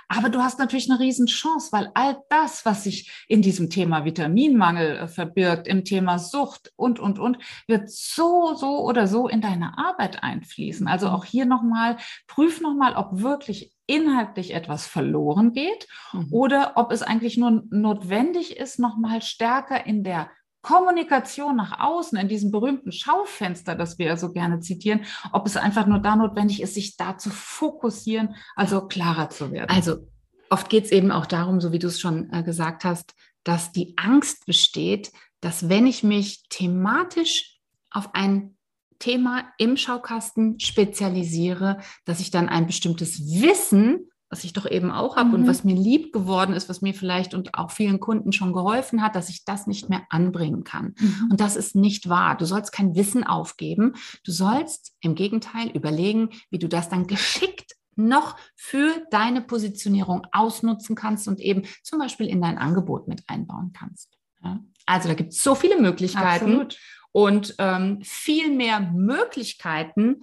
Aber 0.08 0.28
du 0.28 0.40
hast 0.40 0.58
natürlich 0.58 0.90
eine 0.90 1.00
Riesenchance, 1.00 1.72
weil 1.72 1.90
all 1.94 2.18
das, 2.30 2.64
was 2.64 2.84
sich 2.84 3.10
in 3.28 3.42
diesem 3.42 3.68
Thema 3.68 4.04
Vitaminmangel 4.04 4.96
äh, 4.96 5.08
verbirgt, 5.08 5.66
im 5.66 5.84
Thema 5.84 6.18
Sucht 6.18 6.72
und, 6.76 7.00
und, 7.00 7.18
und, 7.18 7.38
wird 7.66 7.90
so, 7.90 8.54
so 8.54 8.84
oder 8.84 9.06
so 9.06 9.28
in 9.28 9.40
deine 9.40 9.76
Arbeit 9.76 10.22
einfließen. 10.22 10.86
Also 10.86 11.08
auch 11.08 11.24
hier 11.24 11.46
nochmal, 11.46 11.96
prüf 12.26 12.60
nochmal, 12.60 12.94
ob 12.94 13.20
wirklich 13.20 13.72
inhaltlich 13.86 14.54
etwas 14.54 14.86
verloren 14.86 15.52
geht 15.52 15.88
mhm. 16.12 16.28
oder 16.30 16.72
ob 16.76 16.92
es 16.92 17.02
eigentlich 17.02 17.36
nur 17.36 17.64
notwendig 17.70 18.56
ist, 18.56 18.78
nochmal 18.78 19.22
stärker 19.22 19.86
in 19.86 20.04
der 20.04 20.30
Kommunikation 20.62 21.56
nach 21.56 21.78
außen, 21.80 22.18
in 22.18 22.28
diesem 22.28 22.50
berühmten 22.50 22.92
Schaufenster, 22.92 23.74
das 23.74 23.98
wir 23.98 24.06
ja 24.06 24.16
so 24.16 24.32
gerne 24.32 24.60
zitieren, 24.60 25.04
ob 25.32 25.46
es 25.46 25.56
einfach 25.56 25.86
nur 25.86 26.00
da 26.00 26.16
notwendig 26.16 26.60
ist, 26.60 26.74
sich 26.74 26.96
da 26.96 27.16
zu 27.16 27.30
fokussieren, 27.30 28.34
also 28.56 28.86
klarer 28.86 29.30
zu 29.30 29.52
werden. 29.52 29.70
Also 29.70 30.08
oft 30.50 30.68
geht 30.68 30.86
es 30.86 30.90
eben 30.90 31.12
auch 31.12 31.26
darum, 31.26 31.60
so 31.60 31.72
wie 31.72 31.78
du 31.78 31.86
es 31.86 32.00
schon 32.00 32.32
äh, 32.32 32.42
gesagt 32.42 32.84
hast, 32.84 33.14
dass 33.44 33.72
die 33.72 33.94
Angst 33.96 34.46
besteht, 34.46 35.12
dass 35.40 35.68
wenn 35.68 35.86
ich 35.86 36.02
mich 36.02 36.42
thematisch 36.48 37.58
auf 37.90 38.14
ein 38.14 38.56
Thema 38.98 39.52
im 39.58 39.76
Schaukasten 39.76 40.58
spezialisiere, 40.58 41.78
dass 42.04 42.20
ich 42.20 42.30
dann 42.30 42.48
ein 42.48 42.66
bestimmtes 42.66 43.20
Wissen 43.40 44.10
was 44.30 44.44
ich 44.44 44.52
doch 44.52 44.70
eben 44.70 44.90
auch 44.90 45.16
habe 45.16 45.30
mhm. 45.30 45.34
und 45.34 45.46
was 45.46 45.64
mir 45.64 45.74
lieb 45.74 46.12
geworden 46.12 46.54
ist, 46.54 46.68
was 46.68 46.82
mir 46.82 46.94
vielleicht 46.94 47.34
und 47.34 47.54
auch 47.54 47.70
vielen 47.70 48.00
Kunden 48.00 48.32
schon 48.32 48.52
geholfen 48.52 49.02
hat, 49.02 49.16
dass 49.16 49.28
ich 49.28 49.44
das 49.44 49.66
nicht 49.66 49.88
mehr 49.88 50.02
anbringen 50.10 50.64
kann. 50.64 50.94
Mhm. 50.98 51.28
Und 51.30 51.40
das 51.40 51.56
ist 51.56 51.74
nicht 51.74 52.08
wahr. 52.08 52.36
Du 52.36 52.44
sollst 52.44 52.72
kein 52.72 52.94
Wissen 52.94 53.24
aufgeben. 53.24 53.94
Du 54.24 54.32
sollst 54.32 54.94
im 55.00 55.14
Gegenteil 55.14 55.70
überlegen, 55.70 56.30
wie 56.50 56.58
du 56.58 56.68
das 56.68 56.88
dann 56.88 57.06
geschickt 57.06 57.74
noch 57.98 58.36
für 58.54 59.04
deine 59.10 59.40
Positionierung 59.42 60.26
ausnutzen 60.30 60.94
kannst 60.94 61.26
und 61.26 61.40
eben 61.40 61.62
zum 61.82 61.98
Beispiel 61.98 62.28
in 62.28 62.40
dein 62.40 62.56
Angebot 62.56 63.08
mit 63.08 63.24
einbauen 63.26 63.72
kannst. 63.76 64.16
Ja? 64.42 64.60
Also 64.86 65.08
da 65.08 65.14
gibt 65.14 65.32
es 65.32 65.42
so 65.42 65.54
viele 65.54 65.80
Möglichkeiten 65.80 66.60
Absolut. 66.60 66.78
und 67.12 67.54
ähm, 67.58 67.98
viel 68.02 68.54
mehr 68.54 68.80
Möglichkeiten, 68.80 70.20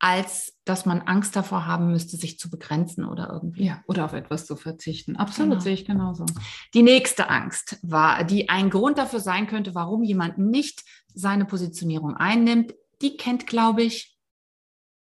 als 0.00 0.54
dass 0.64 0.86
man 0.86 1.02
Angst 1.02 1.34
davor 1.34 1.66
haben 1.66 1.90
müsste, 1.90 2.16
sich 2.16 2.38
zu 2.38 2.50
begrenzen 2.50 3.04
oder 3.04 3.30
irgendwie. 3.32 3.64
Ja, 3.64 3.82
oder 3.86 4.04
auf 4.04 4.12
etwas 4.12 4.46
zu 4.46 4.54
verzichten. 4.54 5.16
Absolut, 5.16 5.52
genau. 5.52 5.62
sehe 5.62 5.74
ich 5.74 5.84
genauso. 5.84 6.26
Die 6.74 6.82
nächste 6.82 7.30
Angst 7.30 7.78
war, 7.82 8.22
die 8.24 8.48
ein 8.48 8.70
Grund 8.70 8.98
dafür 8.98 9.20
sein 9.20 9.46
könnte, 9.46 9.74
warum 9.74 10.04
jemand 10.04 10.38
nicht 10.38 10.84
seine 11.14 11.46
Positionierung 11.46 12.16
einnimmt, 12.16 12.74
die 13.02 13.16
kennt, 13.16 13.46
glaube 13.46 13.82
ich, 13.82 14.16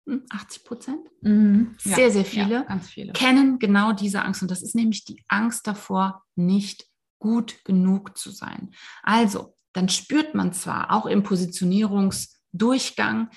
80 0.08 0.62
hm, 0.62 0.68
Prozent. 0.68 1.08
Mhm. 1.22 1.76
Sehr, 1.78 2.08
ja, 2.08 2.12
sehr 2.12 2.26
viele, 2.26 2.54
ja, 2.54 2.64
ganz 2.64 2.90
viele 2.90 3.14
kennen 3.14 3.60
genau 3.60 3.94
diese 3.94 4.24
Angst. 4.24 4.42
Und 4.42 4.50
das 4.50 4.64
ist 4.64 4.76
nämlich 4.76 5.06
die 5.06 5.24
Angst 5.28 5.68
davor, 5.68 6.24
nicht 6.36 6.88
gut 7.20 7.64
genug 7.66 8.18
zu 8.18 8.32
sein. 8.32 8.72
Also, 9.04 9.56
dann 9.74 9.90
spürt 9.90 10.36
man 10.36 10.54
zwar 10.54 10.92
auch 10.92 11.06
im 11.06 11.24
Positionierungsdurchgang, 11.24 13.30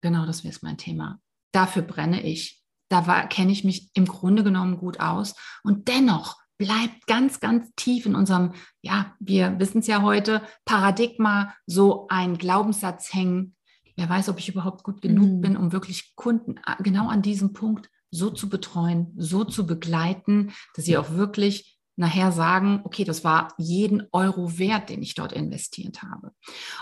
Genau, 0.00 0.26
das 0.26 0.44
wäre 0.44 0.56
mein 0.62 0.78
Thema. 0.78 1.20
Dafür 1.52 1.82
brenne 1.82 2.22
ich. 2.22 2.62
Da 2.88 3.26
kenne 3.26 3.52
ich 3.52 3.64
mich 3.64 3.90
im 3.94 4.06
Grunde 4.06 4.42
genommen 4.42 4.78
gut 4.78 4.98
aus. 5.00 5.34
Und 5.62 5.88
dennoch 5.88 6.38
bleibt 6.58 7.06
ganz, 7.06 7.40
ganz 7.40 7.70
tief 7.76 8.04
in 8.04 8.14
unserem, 8.14 8.52
ja, 8.82 9.14
wir 9.18 9.58
wissen 9.58 9.78
es 9.78 9.86
ja 9.86 10.02
heute, 10.02 10.42
Paradigma, 10.64 11.54
so 11.66 12.06
ein 12.08 12.36
Glaubenssatz 12.36 13.14
hängen. 13.14 13.56
Wer 13.96 14.08
weiß, 14.08 14.28
ob 14.28 14.38
ich 14.38 14.48
überhaupt 14.48 14.82
gut 14.82 15.00
genug 15.00 15.30
mhm. 15.30 15.40
bin, 15.40 15.56
um 15.56 15.72
wirklich 15.72 16.14
Kunden 16.16 16.58
äh, 16.66 16.82
genau 16.82 17.08
an 17.08 17.22
diesem 17.22 17.52
Punkt 17.52 17.88
so 18.10 18.30
zu 18.30 18.48
betreuen, 18.48 19.14
so 19.16 19.44
zu 19.44 19.66
begleiten, 19.66 20.52
dass 20.74 20.84
sie 20.84 20.98
auch 20.98 21.12
wirklich 21.12 21.79
nachher 22.00 22.32
sagen, 22.32 22.80
okay, 22.84 23.04
das 23.04 23.22
war 23.22 23.54
jeden 23.58 24.08
Euro 24.10 24.58
wert, 24.58 24.88
den 24.88 25.02
ich 25.02 25.14
dort 25.14 25.32
investiert 25.32 26.02
habe. 26.02 26.32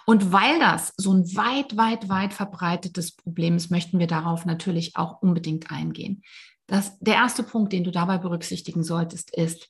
Und 0.06 0.32
weil 0.32 0.58
das 0.60 0.94
so 0.96 1.12
ein 1.12 1.24
weit, 1.36 1.76
weit, 1.76 2.08
weit 2.08 2.32
verbreitetes 2.32 3.16
Problem 3.16 3.56
ist, 3.56 3.70
möchten 3.70 3.98
wir 3.98 4.06
darauf 4.06 4.46
natürlich 4.46 4.96
auch 4.96 5.20
unbedingt 5.20 5.70
eingehen. 5.70 6.22
Das, 6.66 6.98
der 7.00 7.14
erste 7.14 7.42
Punkt, 7.42 7.72
den 7.72 7.84
du 7.84 7.90
dabei 7.90 8.18
berücksichtigen 8.18 8.84
solltest, 8.84 9.34
ist, 9.36 9.68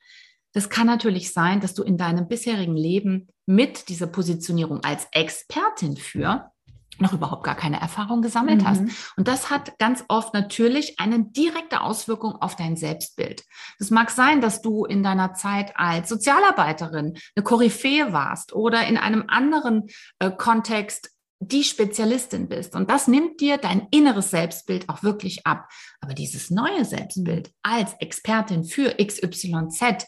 das 0.53 0.69
kann 0.69 0.87
natürlich 0.87 1.33
sein, 1.33 1.61
dass 1.61 1.75
du 1.75 1.83
in 1.83 1.97
deinem 1.97 2.29
bisherigen 2.29 2.77
Leben 2.77 3.29
mit 3.47 3.89
dieser 3.89 4.07
Positionierung 4.07 4.85
als 4.85 5.07
Expertin 5.13 5.97
für 5.97 6.51
noch 7.01 7.13
überhaupt 7.13 7.45
gar 7.45 7.55
keine 7.55 7.81
Erfahrung 7.81 8.23
gesammelt 8.23 8.63
mhm. 8.63 8.67
hast. 8.67 8.83
Und 9.17 9.29
das 9.29 9.51
hat 9.51 9.79
ganz 9.79 10.05
oft 10.09 10.35
natürlich 10.35 10.99
eine 10.99 11.25
direkte 11.25 11.81
Auswirkung 11.81 12.37
auf 12.37 12.57
dein 12.57 12.77
Selbstbild. 12.77 13.45
Es 13.79 13.91
mag 13.91 14.11
sein, 14.11 14.41
dass 14.41 14.63
du 14.63 14.85
in 14.85 15.03
deiner 15.03 15.35
Zeit 15.35 15.73
als 15.77 16.09
Sozialarbeiterin 16.09 17.19
eine 17.37 17.45
Koryphäe 17.45 18.13
warst 18.13 18.53
oder 18.53 18.87
in 18.87 18.97
einem 18.97 19.25
anderen 19.29 19.89
äh, 20.19 20.31
Kontext 20.31 21.11
die 21.41 21.63
Spezialistin 21.63 22.49
bist. 22.49 22.75
Und 22.75 22.91
das 22.91 23.07
nimmt 23.07 23.41
dir 23.41 23.59
dein 23.59 23.87
inneres 23.91 24.31
Selbstbild 24.31 24.89
auch 24.89 25.03
wirklich 25.03 25.47
ab. 25.47 25.69
Aber 26.01 26.15
dieses 26.15 26.51
neue 26.51 26.85
Selbstbild 26.85 27.53
als 27.63 27.95
Expertin 28.01 28.65
für 28.65 28.97
XYZ, 28.97 30.07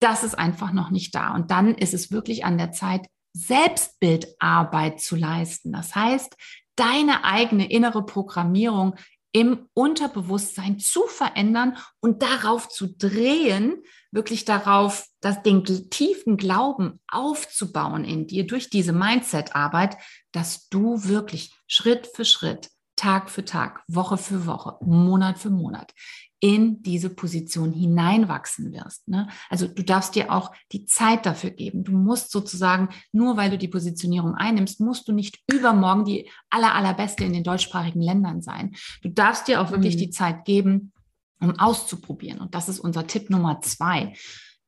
das 0.00 0.22
ist 0.22 0.38
einfach 0.38 0.72
noch 0.72 0.90
nicht 0.90 1.14
da. 1.14 1.34
Und 1.34 1.50
dann 1.50 1.74
ist 1.74 1.94
es 1.94 2.12
wirklich 2.12 2.44
an 2.44 2.58
der 2.58 2.70
Zeit, 2.70 3.06
Selbstbildarbeit 3.32 5.00
zu 5.00 5.16
leisten. 5.16 5.72
Das 5.72 5.94
heißt, 5.94 6.36
deine 6.76 7.24
eigene 7.24 7.70
innere 7.70 8.04
Programmierung 8.04 8.94
im 9.32 9.68
Unterbewusstsein 9.74 10.78
zu 10.78 11.02
verändern 11.06 11.76
und 12.00 12.22
darauf 12.22 12.68
zu 12.68 12.86
drehen, 12.88 13.82
wirklich 14.10 14.44
darauf, 14.44 15.06
dass 15.20 15.42
den 15.42 15.64
tiefen 15.90 16.36
Glauben 16.36 17.00
aufzubauen 17.08 18.04
in 18.04 18.26
dir 18.26 18.46
durch 18.46 18.70
diese 18.70 18.92
Mindset-Arbeit, 18.92 19.98
dass 20.32 20.68
du 20.68 21.04
wirklich 21.04 21.52
Schritt 21.66 22.08
für 22.14 22.24
Schritt, 22.24 22.70
Tag 22.96 23.30
für 23.30 23.44
Tag, 23.44 23.82
Woche 23.86 24.16
für 24.16 24.46
Woche, 24.46 24.76
Monat 24.84 25.38
für 25.38 25.50
Monat 25.50 25.92
in 26.40 26.82
diese 26.82 27.10
Position 27.10 27.72
hineinwachsen 27.72 28.72
wirst. 28.72 29.08
Ne? 29.08 29.28
Also 29.50 29.66
du 29.66 29.82
darfst 29.82 30.14
dir 30.14 30.32
auch 30.32 30.52
die 30.70 30.86
Zeit 30.86 31.26
dafür 31.26 31.50
geben. 31.50 31.82
Du 31.82 31.92
musst 31.92 32.30
sozusagen, 32.30 32.90
nur 33.12 33.36
weil 33.36 33.50
du 33.50 33.58
die 33.58 33.68
Positionierung 33.68 34.34
einnimmst, 34.34 34.80
musst 34.80 35.08
du 35.08 35.12
nicht 35.12 35.40
übermorgen 35.50 36.04
die 36.04 36.30
aller, 36.50 36.74
allerbeste 36.74 37.24
in 37.24 37.32
den 37.32 37.42
deutschsprachigen 37.42 38.00
Ländern 38.00 38.40
sein. 38.40 38.76
Du 39.02 39.08
darfst 39.08 39.48
dir 39.48 39.60
auch 39.60 39.70
wirklich 39.70 39.96
mhm. 39.96 40.00
die 40.00 40.10
Zeit 40.10 40.44
geben, 40.44 40.92
um 41.40 41.58
auszuprobieren. 41.58 42.40
Und 42.40 42.54
das 42.54 42.68
ist 42.68 42.78
unser 42.78 43.06
Tipp 43.06 43.30
Nummer 43.30 43.60
zwei. 43.60 44.14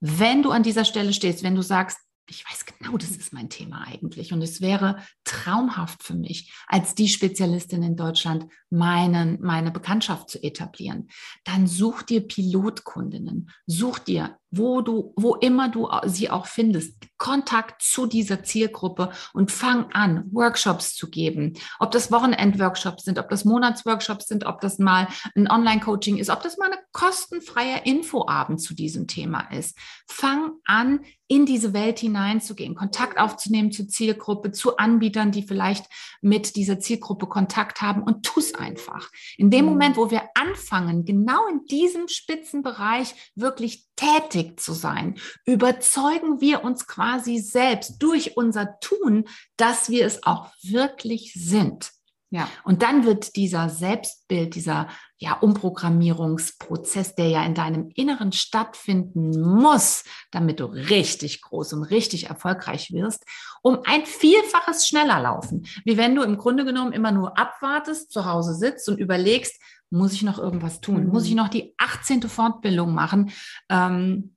Wenn 0.00 0.42
du 0.42 0.50
an 0.50 0.62
dieser 0.62 0.84
Stelle 0.84 1.12
stehst, 1.12 1.42
wenn 1.42 1.54
du 1.54 1.62
sagst, 1.62 1.98
ich 2.30 2.44
weiß 2.48 2.64
genau, 2.64 2.96
das 2.96 3.10
ist 3.10 3.32
mein 3.32 3.50
Thema 3.50 3.82
eigentlich. 3.86 4.32
Und 4.32 4.42
es 4.42 4.60
wäre 4.60 5.02
traumhaft 5.24 6.02
für 6.02 6.14
mich, 6.14 6.52
als 6.66 6.94
die 6.94 7.08
Spezialistin 7.08 7.82
in 7.82 7.96
Deutschland 7.96 8.46
meinen, 8.70 9.40
meine 9.42 9.70
Bekanntschaft 9.70 10.30
zu 10.30 10.42
etablieren. 10.42 11.08
Dann 11.44 11.66
such 11.66 12.02
dir 12.02 12.26
Pilotkundinnen, 12.26 13.50
such 13.66 13.98
dir 13.98 14.39
wo 14.50 14.80
du, 14.80 15.12
wo 15.16 15.36
immer 15.36 15.68
du 15.68 15.88
sie 16.06 16.30
auch 16.30 16.46
findest, 16.46 16.96
Kontakt 17.18 17.82
zu 17.82 18.06
dieser 18.06 18.42
Zielgruppe 18.42 19.10
und 19.32 19.52
fang 19.52 19.90
an, 19.92 20.24
Workshops 20.32 20.94
zu 20.94 21.08
geben. 21.10 21.54
Ob 21.78 21.90
das 21.90 22.10
Wochenend-Workshops 22.10 23.04
sind, 23.04 23.18
ob 23.18 23.28
das 23.28 23.44
Monatsworkshops 23.44 24.26
sind, 24.26 24.46
ob 24.46 24.60
das 24.60 24.78
mal 24.78 25.08
ein 25.36 25.50
Online-Coaching 25.50 26.16
ist, 26.18 26.30
ob 26.30 26.42
das 26.42 26.56
mal 26.56 26.70
ein 26.70 26.78
kostenfreier 26.92 27.86
Infoabend 27.86 28.60
zu 28.60 28.74
diesem 28.74 29.06
Thema 29.06 29.50
ist. 29.52 29.76
Fang 30.08 30.52
an, 30.64 31.00
in 31.28 31.46
diese 31.46 31.72
Welt 31.72 32.00
hineinzugehen, 32.00 32.74
Kontakt 32.74 33.16
aufzunehmen 33.16 33.70
zur 33.70 33.86
Zielgruppe, 33.86 34.50
zu 34.50 34.78
Anbietern, 34.78 35.30
die 35.30 35.44
vielleicht 35.44 35.86
mit 36.20 36.56
dieser 36.56 36.80
Zielgruppe 36.80 37.28
Kontakt 37.28 37.82
haben 37.82 38.02
und 38.02 38.26
tu 38.26 38.40
es 38.40 38.56
einfach. 38.56 39.08
In 39.36 39.48
dem 39.48 39.66
mhm. 39.66 39.70
Moment, 39.70 39.96
wo 39.96 40.10
wir 40.10 40.22
anfangen, 40.34 41.04
genau 41.04 41.46
in 41.46 41.64
diesem 41.66 42.08
Spitzenbereich 42.08 43.14
wirklich 43.36 43.86
tätig 43.94 44.39
zu 44.60 44.72
sein, 44.72 45.18
überzeugen 45.44 46.40
wir 46.40 46.64
uns 46.64 46.86
quasi 46.86 47.38
selbst 47.38 48.02
durch 48.02 48.36
unser 48.36 48.78
Tun, 48.80 49.24
dass 49.56 49.90
wir 49.90 50.06
es 50.06 50.24
auch 50.24 50.50
wirklich 50.62 51.32
sind. 51.34 51.92
Ja. 52.32 52.48
Und 52.62 52.82
dann 52.82 53.04
wird 53.04 53.34
dieser 53.34 53.68
Selbstbild, 53.68 54.54
dieser 54.54 54.88
ja, 55.18 55.34
Umprogrammierungsprozess, 55.34 57.16
der 57.16 57.28
ja 57.28 57.44
in 57.44 57.54
deinem 57.54 57.90
Inneren 57.96 58.30
stattfinden 58.30 59.40
muss, 59.40 60.04
damit 60.30 60.60
du 60.60 60.66
richtig 60.66 61.42
groß 61.42 61.72
und 61.72 61.82
richtig 61.82 62.28
erfolgreich 62.28 62.92
wirst, 62.92 63.24
um 63.62 63.80
ein 63.84 64.06
Vielfaches 64.06 64.86
schneller 64.86 65.20
laufen. 65.20 65.66
Wie 65.84 65.96
wenn 65.96 66.14
du 66.14 66.22
im 66.22 66.38
Grunde 66.38 66.64
genommen 66.64 66.92
immer 66.92 67.10
nur 67.10 67.36
abwartest, 67.36 68.12
zu 68.12 68.24
Hause 68.24 68.54
sitzt 68.54 68.88
und 68.88 68.98
überlegst, 68.98 69.60
muss 69.90 70.12
ich 70.12 70.22
noch 70.22 70.38
irgendwas 70.38 70.80
tun? 70.80 71.04
Mhm. 71.04 71.10
Muss 71.10 71.26
ich 71.26 71.34
noch 71.34 71.48
die 71.48 71.74
18. 71.78 72.22
Fortbildung 72.22 72.94
machen? 72.94 73.30
Ähm, 73.68 74.36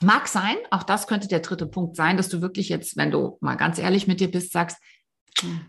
mag 0.00 0.28
sein, 0.28 0.56
auch 0.70 0.82
das 0.82 1.06
könnte 1.06 1.28
der 1.28 1.40
dritte 1.40 1.66
Punkt 1.66 1.96
sein, 1.96 2.16
dass 2.16 2.28
du 2.28 2.40
wirklich 2.40 2.68
jetzt, 2.68 2.96
wenn 2.96 3.10
du 3.10 3.38
mal 3.40 3.56
ganz 3.56 3.78
ehrlich 3.78 4.06
mit 4.06 4.20
dir 4.20 4.30
bist, 4.30 4.52
sagst, 4.52 4.78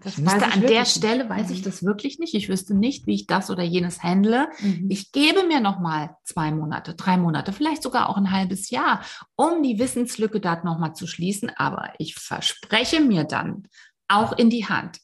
das 0.04 0.20
ich 0.20 0.26
wüsste, 0.26 0.52
an 0.52 0.62
der 0.62 0.86
Stelle 0.86 1.28
weiß 1.28 1.50
ich 1.50 1.60
mhm. 1.60 1.64
das 1.64 1.84
wirklich 1.84 2.20
nicht. 2.20 2.36
Ich 2.36 2.50
wüsste 2.50 2.76
nicht, 2.76 3.08
wie 3.08 3.16
ich 3.16 3.26
das 3.26 3.50
oder 3.50 3.64
jenes 3.64 4.04
handle. 4.04 4.48
Mhm. 4.60 4.88
Ich 4.90 5.12
gebe 5.12 5.44
mir 5.44 5.60
noch 5.60 5.80
mal 5.80 6.16
zwei 6.24 6.52
Monate, 6.52 6.94
drei 6.94 7.18
Monate, 7.18 7.52
vielleicht 7.52 7.82
sogar 7.82 8.10
auch 8.10 8.18
ein 8.18 8.32
halbes 8.32 8.70
Jahr, 8.70 9.02
um 9.36 9.64
die 9.64 9.80
Wissenslücke 9.80 10.40
da 10.40 10.62
noch 10.64 10.78
mal 10.78 10.94
zu 10.94 11.08
schließen. 11.08 11.50
Aber 11.56 11.94
ich 11.98 12.14
verspreche 12.16 13.02
mir 13.02 13.24
dann 13.24 13.64
auch 14.08 14.34
in 14.34 14.52
die 14.52 14.68
Hand, 14.68 15.00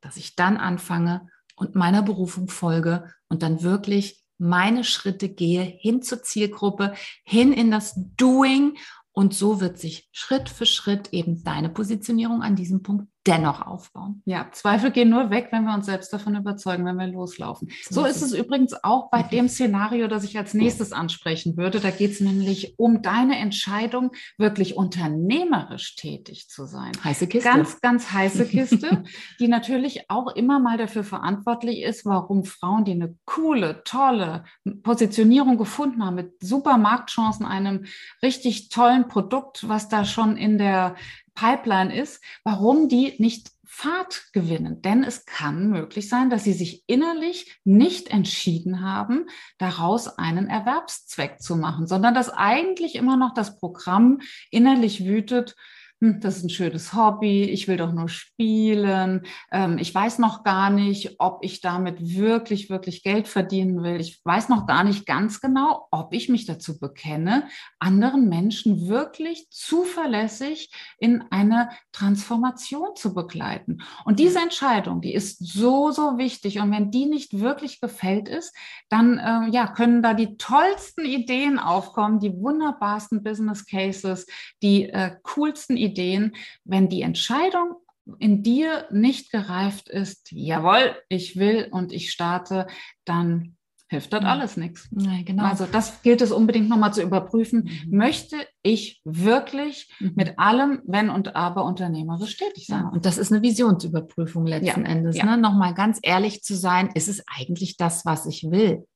dass 0.00 0.16
ich 0.16 0.34
dann 0.34 0.56
anfange 0.56 1.28
und 1.56 1.74
meiner 1.74 2.02
Berufung 2.02 2.48
folge 2.48 3.12
und 3.28 3.42
dann 3.42 3.62
wirklich 3.62 4.24
meine 4.38 4.84
Schritte 4.84 5.28
gehe 5.28 5.62
hin 5.62 6.02
zur 6.02 6.22
Zielgruppe, 6.22 6.94
hin 7.24 7.52
in 7.52 7.70
das 7.70 7.94
Doing. 8.16 8.76
Und 9.12 9.32
so 9.32 9.60
wird 9.60 9.78
sich 9.78 10.08
Schritt 10.12 10.48
für 10.48 10.66
Schritt 10.66 11.12
eben 11.12 11.44
deine 11.44 11.68
Positionierung 11.68 12.42
an 12.42 12.56
diesem 12.56 12.82
Punkt 12.82 13.08
dennoch 13.26 13.66
aufbauen. 13.66 14.22
Ja, 14.26 14.48
Zweifel 14.52 14.90
gehen 14.90 15.08
nur 15.08 15.30
weg, 15.30 15.48
wenn 15.50 15.64
wir 15.64 15.74
uns 15.74 15.86
selbst 15.86 16.12
davon 16.12 16.36
überzeugen, 16.36 16.84
wenn 16.84 16.96
wir 16.96 17.06
loslaufen. 17.06 17.70
So, 17.88 18.04
ist 18.04 18.20
es 18.20 18.34
übrigens 18.34 18.74
auch 18.84 19.10
bei 19.10 19.22
dem 19.22 19.48
Szenario, 19.48 20.08
das 20.08 20.24
ich 20.24 20.36
als 20.36 20.52
nächstes 20.52 20.92
ansprechen 20.92 21.56
würde. 21.56 21.80
Da 21.80 21.90
geht 21.90 22.12
es 22.12 22.20
nämlich 22.20 22.74
um 22.78 23.00
deine 23.00 23.38
Entscheidung, 23.38 24.12
wirklich 24.36 24.76
unternehmerisch 24.76 25.96
tätig 25.96 26.48
zu 26.48 26.66
sein. 26.66 26.92
Heiße 27.02 27.26
Kiste. 27.26 27.48
Ganz, 27.48 27.80
ganz 27.80 28.12
heiße 28.12 28.46
Kiste, 28.48 29.04
die 29.40 29.48
natürlich 29.48 30.10
auch 30.10 30.34
immer 30.34 30.60
mal 30.60 30.76
dafür 30.76 31.04
verantwortlich 31.04 31.82
ist, 31.82 32.04
warum 32.04 32.44
Frauen, 32.44 32.84
die 32.84 32.92
eine 32.92 33.16
coole, 33.24 33.82
tolle 33.84 34.44
Positionierung 34.82 35.56
gefunden 35.56 36.04
haben, 36.04 36.16
mit 36.16 36.34
super 36.40 36.76
Marktchancen, 36.76 37.46
einem 37.46 37.86
richtig 38.22 38.68
tollen 38.68 39.08
Produkt, 39.08 39.66
was 39.68 39.88
da 39.88 40.04
schon 40.04 40.36
in 40.36 40.58
der 40.58 40.96
Pipeline 41.34 41.94
ist, 41.94 42.22
warum 42.44 42.88
die 42.88 43.14
nicht 43.18 43.50
Fahrt 43.66 44.28
gewinnen. 44.32 44.82
Denn 44.82 45.02
es 45.02 45.26
kann 45.26 45.68
möglich 45.68 46.08
sein, 46.08 46.30
dass 46.30 46.44
sie 46.44 46.52
sich 46.52 46.84
innerlich 46.86 47.58
nicht 47.64 48.08
entschieden 48.08 48.82
haben, 48.82 49.26
daraus 49.58 50.06
einen 50.18 50.48
Erwerbszweck 50.48 51.40
zu 51.40 51.56
machen, 51.56 51.88
sondern 51.88 52.14
dass 52.14 52.30
eigentlich 52.30 52.94
immer 52.94 53.16
noch 53.16 53.34
das 53.34 53.58
Programm 53.58 54.20
innerlich 54.50 55.04
wütet, 55.04 55.56
hm, 56.04 56.20
das 56.20 56.36
ist 56.36 56.44
ein 56.44 56.50
schönes 56.50 56.92
Hobby, 56.92 57.44
ich 57.44 57.66
will 57.66 57.78
doch 57.78 57.92
nur 57.92 58.08
spielen, 58.08 59.22
ähm, 59.50 59.78
ich 59.78 59.94
weiß 59.94 60.18
noch 60.18 60.44
gar 60.44 60.68
nicht, 60.68 61.16
ob 61.18 61.38
ich 61.42 61.62
damit 61.62 61.96
wirklich, 62.00 62.68
wirklich 62.68 63.02
Geld 63.02 63.26
verdienen 63.26 63.82
will. 63.82 64.00
Ich 64.00 64.20
weiß 64.22 64.50
noch 64.50 64.66
gar 64.66 64.84
nicht 64.84 65.06
ganz 65.06 65.40
genau, 65.40 65.88
ob 65.90 66.12
ich 66.12 66.28
mich 66.28 66.44
dazu 66.44 66.78
bekenne, 66.78 67.48
anderen 67.78 68.28
Menschen 68.28 68.86
wirklich 68.86 69.48
zuverlässig 69.50 70.70
in 70.98 71.24
eine 71.30 71.70
Transformation 71.92 72.96
zu 72.96 73.14
begleiten. 73.14 73.78
Und 74.04 74.18
diese 74.18 74.40
Entscheidung, 74.40 75.00
die 75.00 75.14
ist 75.14 75.38
so, 75.38 75.90
so 75.90 76.18
wichtig. 76.18 76.60
Und 76.60 76.70
wenn 76.70 76.90
die 76.90 77.06
nicht 77.06 77.40
wirklich 77.40 77.80
gefällt 77.80 78.28
ist, 78.28 78.54
dann 78.90 79.18
äh, 79.18 79.50
ja, 79.50 79.68
können 79.68 80.02
da 80.02 80.12
die 80.12 80.36
tollsten 80.36 81.06
Ideen 81.06 81.58
aufkommen, 81.58 82.20
die 82.20 82.34
wunderbarsten 82.34 83.22
Business 83.22 83.64
Cases, 83.64 84.26
die 84.62 84.90
äh, 84.90 85.16
coolsten 85.22 85.78
Ideen 85.78 85.93
Ideen, 85.94 86.34
wenn 86.64 86.88
die 86.88 87.02
Entscheidung 87.02 87.76
in 88.18 88.42
dir 88.42 88.86
nicht 88.90 89.30
gereift 89.30 89.88
ist, 89.88 90.30
jawohl, 90.32 90.96
ich 91.08 91.36
will 91.36 91.68
und 91.70 91.92
ich 91.92 92.10
starte, 92.10 92.66
dann 93.04 93.56
hilft 93.88 94.12
das 94.12 94.24
alles 94.24 94.56
nichts. 94.56 94.88
Ja, 94.96 95.22
genau. 95.24 95.44
Also 95.44 95.66
das 95.70 96.02
gilt 96.02 96.20
es 96.20 96.32
unbedingt 96.32 96.68
nochmal 96.68 96.92
zu 96.92 97.02
überprüfen. 97.02 97.70
Mhm. 97.86 97.96
Möchte 97.96 98.36
ich 98.62 99.00
wirklich 99.04 99.90
mhm. 100.00 100.12
mit 100.16 100.38
allem, 100.38 100.82
wenn 100.86 101.10
und 101.10 101.36
aber 101.36 101.64
unternehmerisch 101.64 102.36
tätig 102.36 102.66
sein? 102.66 102.82
Ja, 102.82 102.88
und 102.88 103.06
das 103.06 103.18
ist 103.18 103.32
eine 103.32 103.42
Visionsüberprüfung 103.42 104.46
letzten 104.46 104.82
ja. 104.84 104.88
Endes. 104.88 105.22
Ne? 105.22 105.38
Nochmal 105.38 105.74
ganz 105.74 105.98
ehrlich 106.02 106.42
zu 106.42 106.54
sein, 106.56 106.90
ist 106.94 107.08
es 107.08 107.22
eigentlich 107.26 107.76
das, 107.76 108.04
was 108.04 108.26
ich 108.26 108.50
will? 108.50 108.86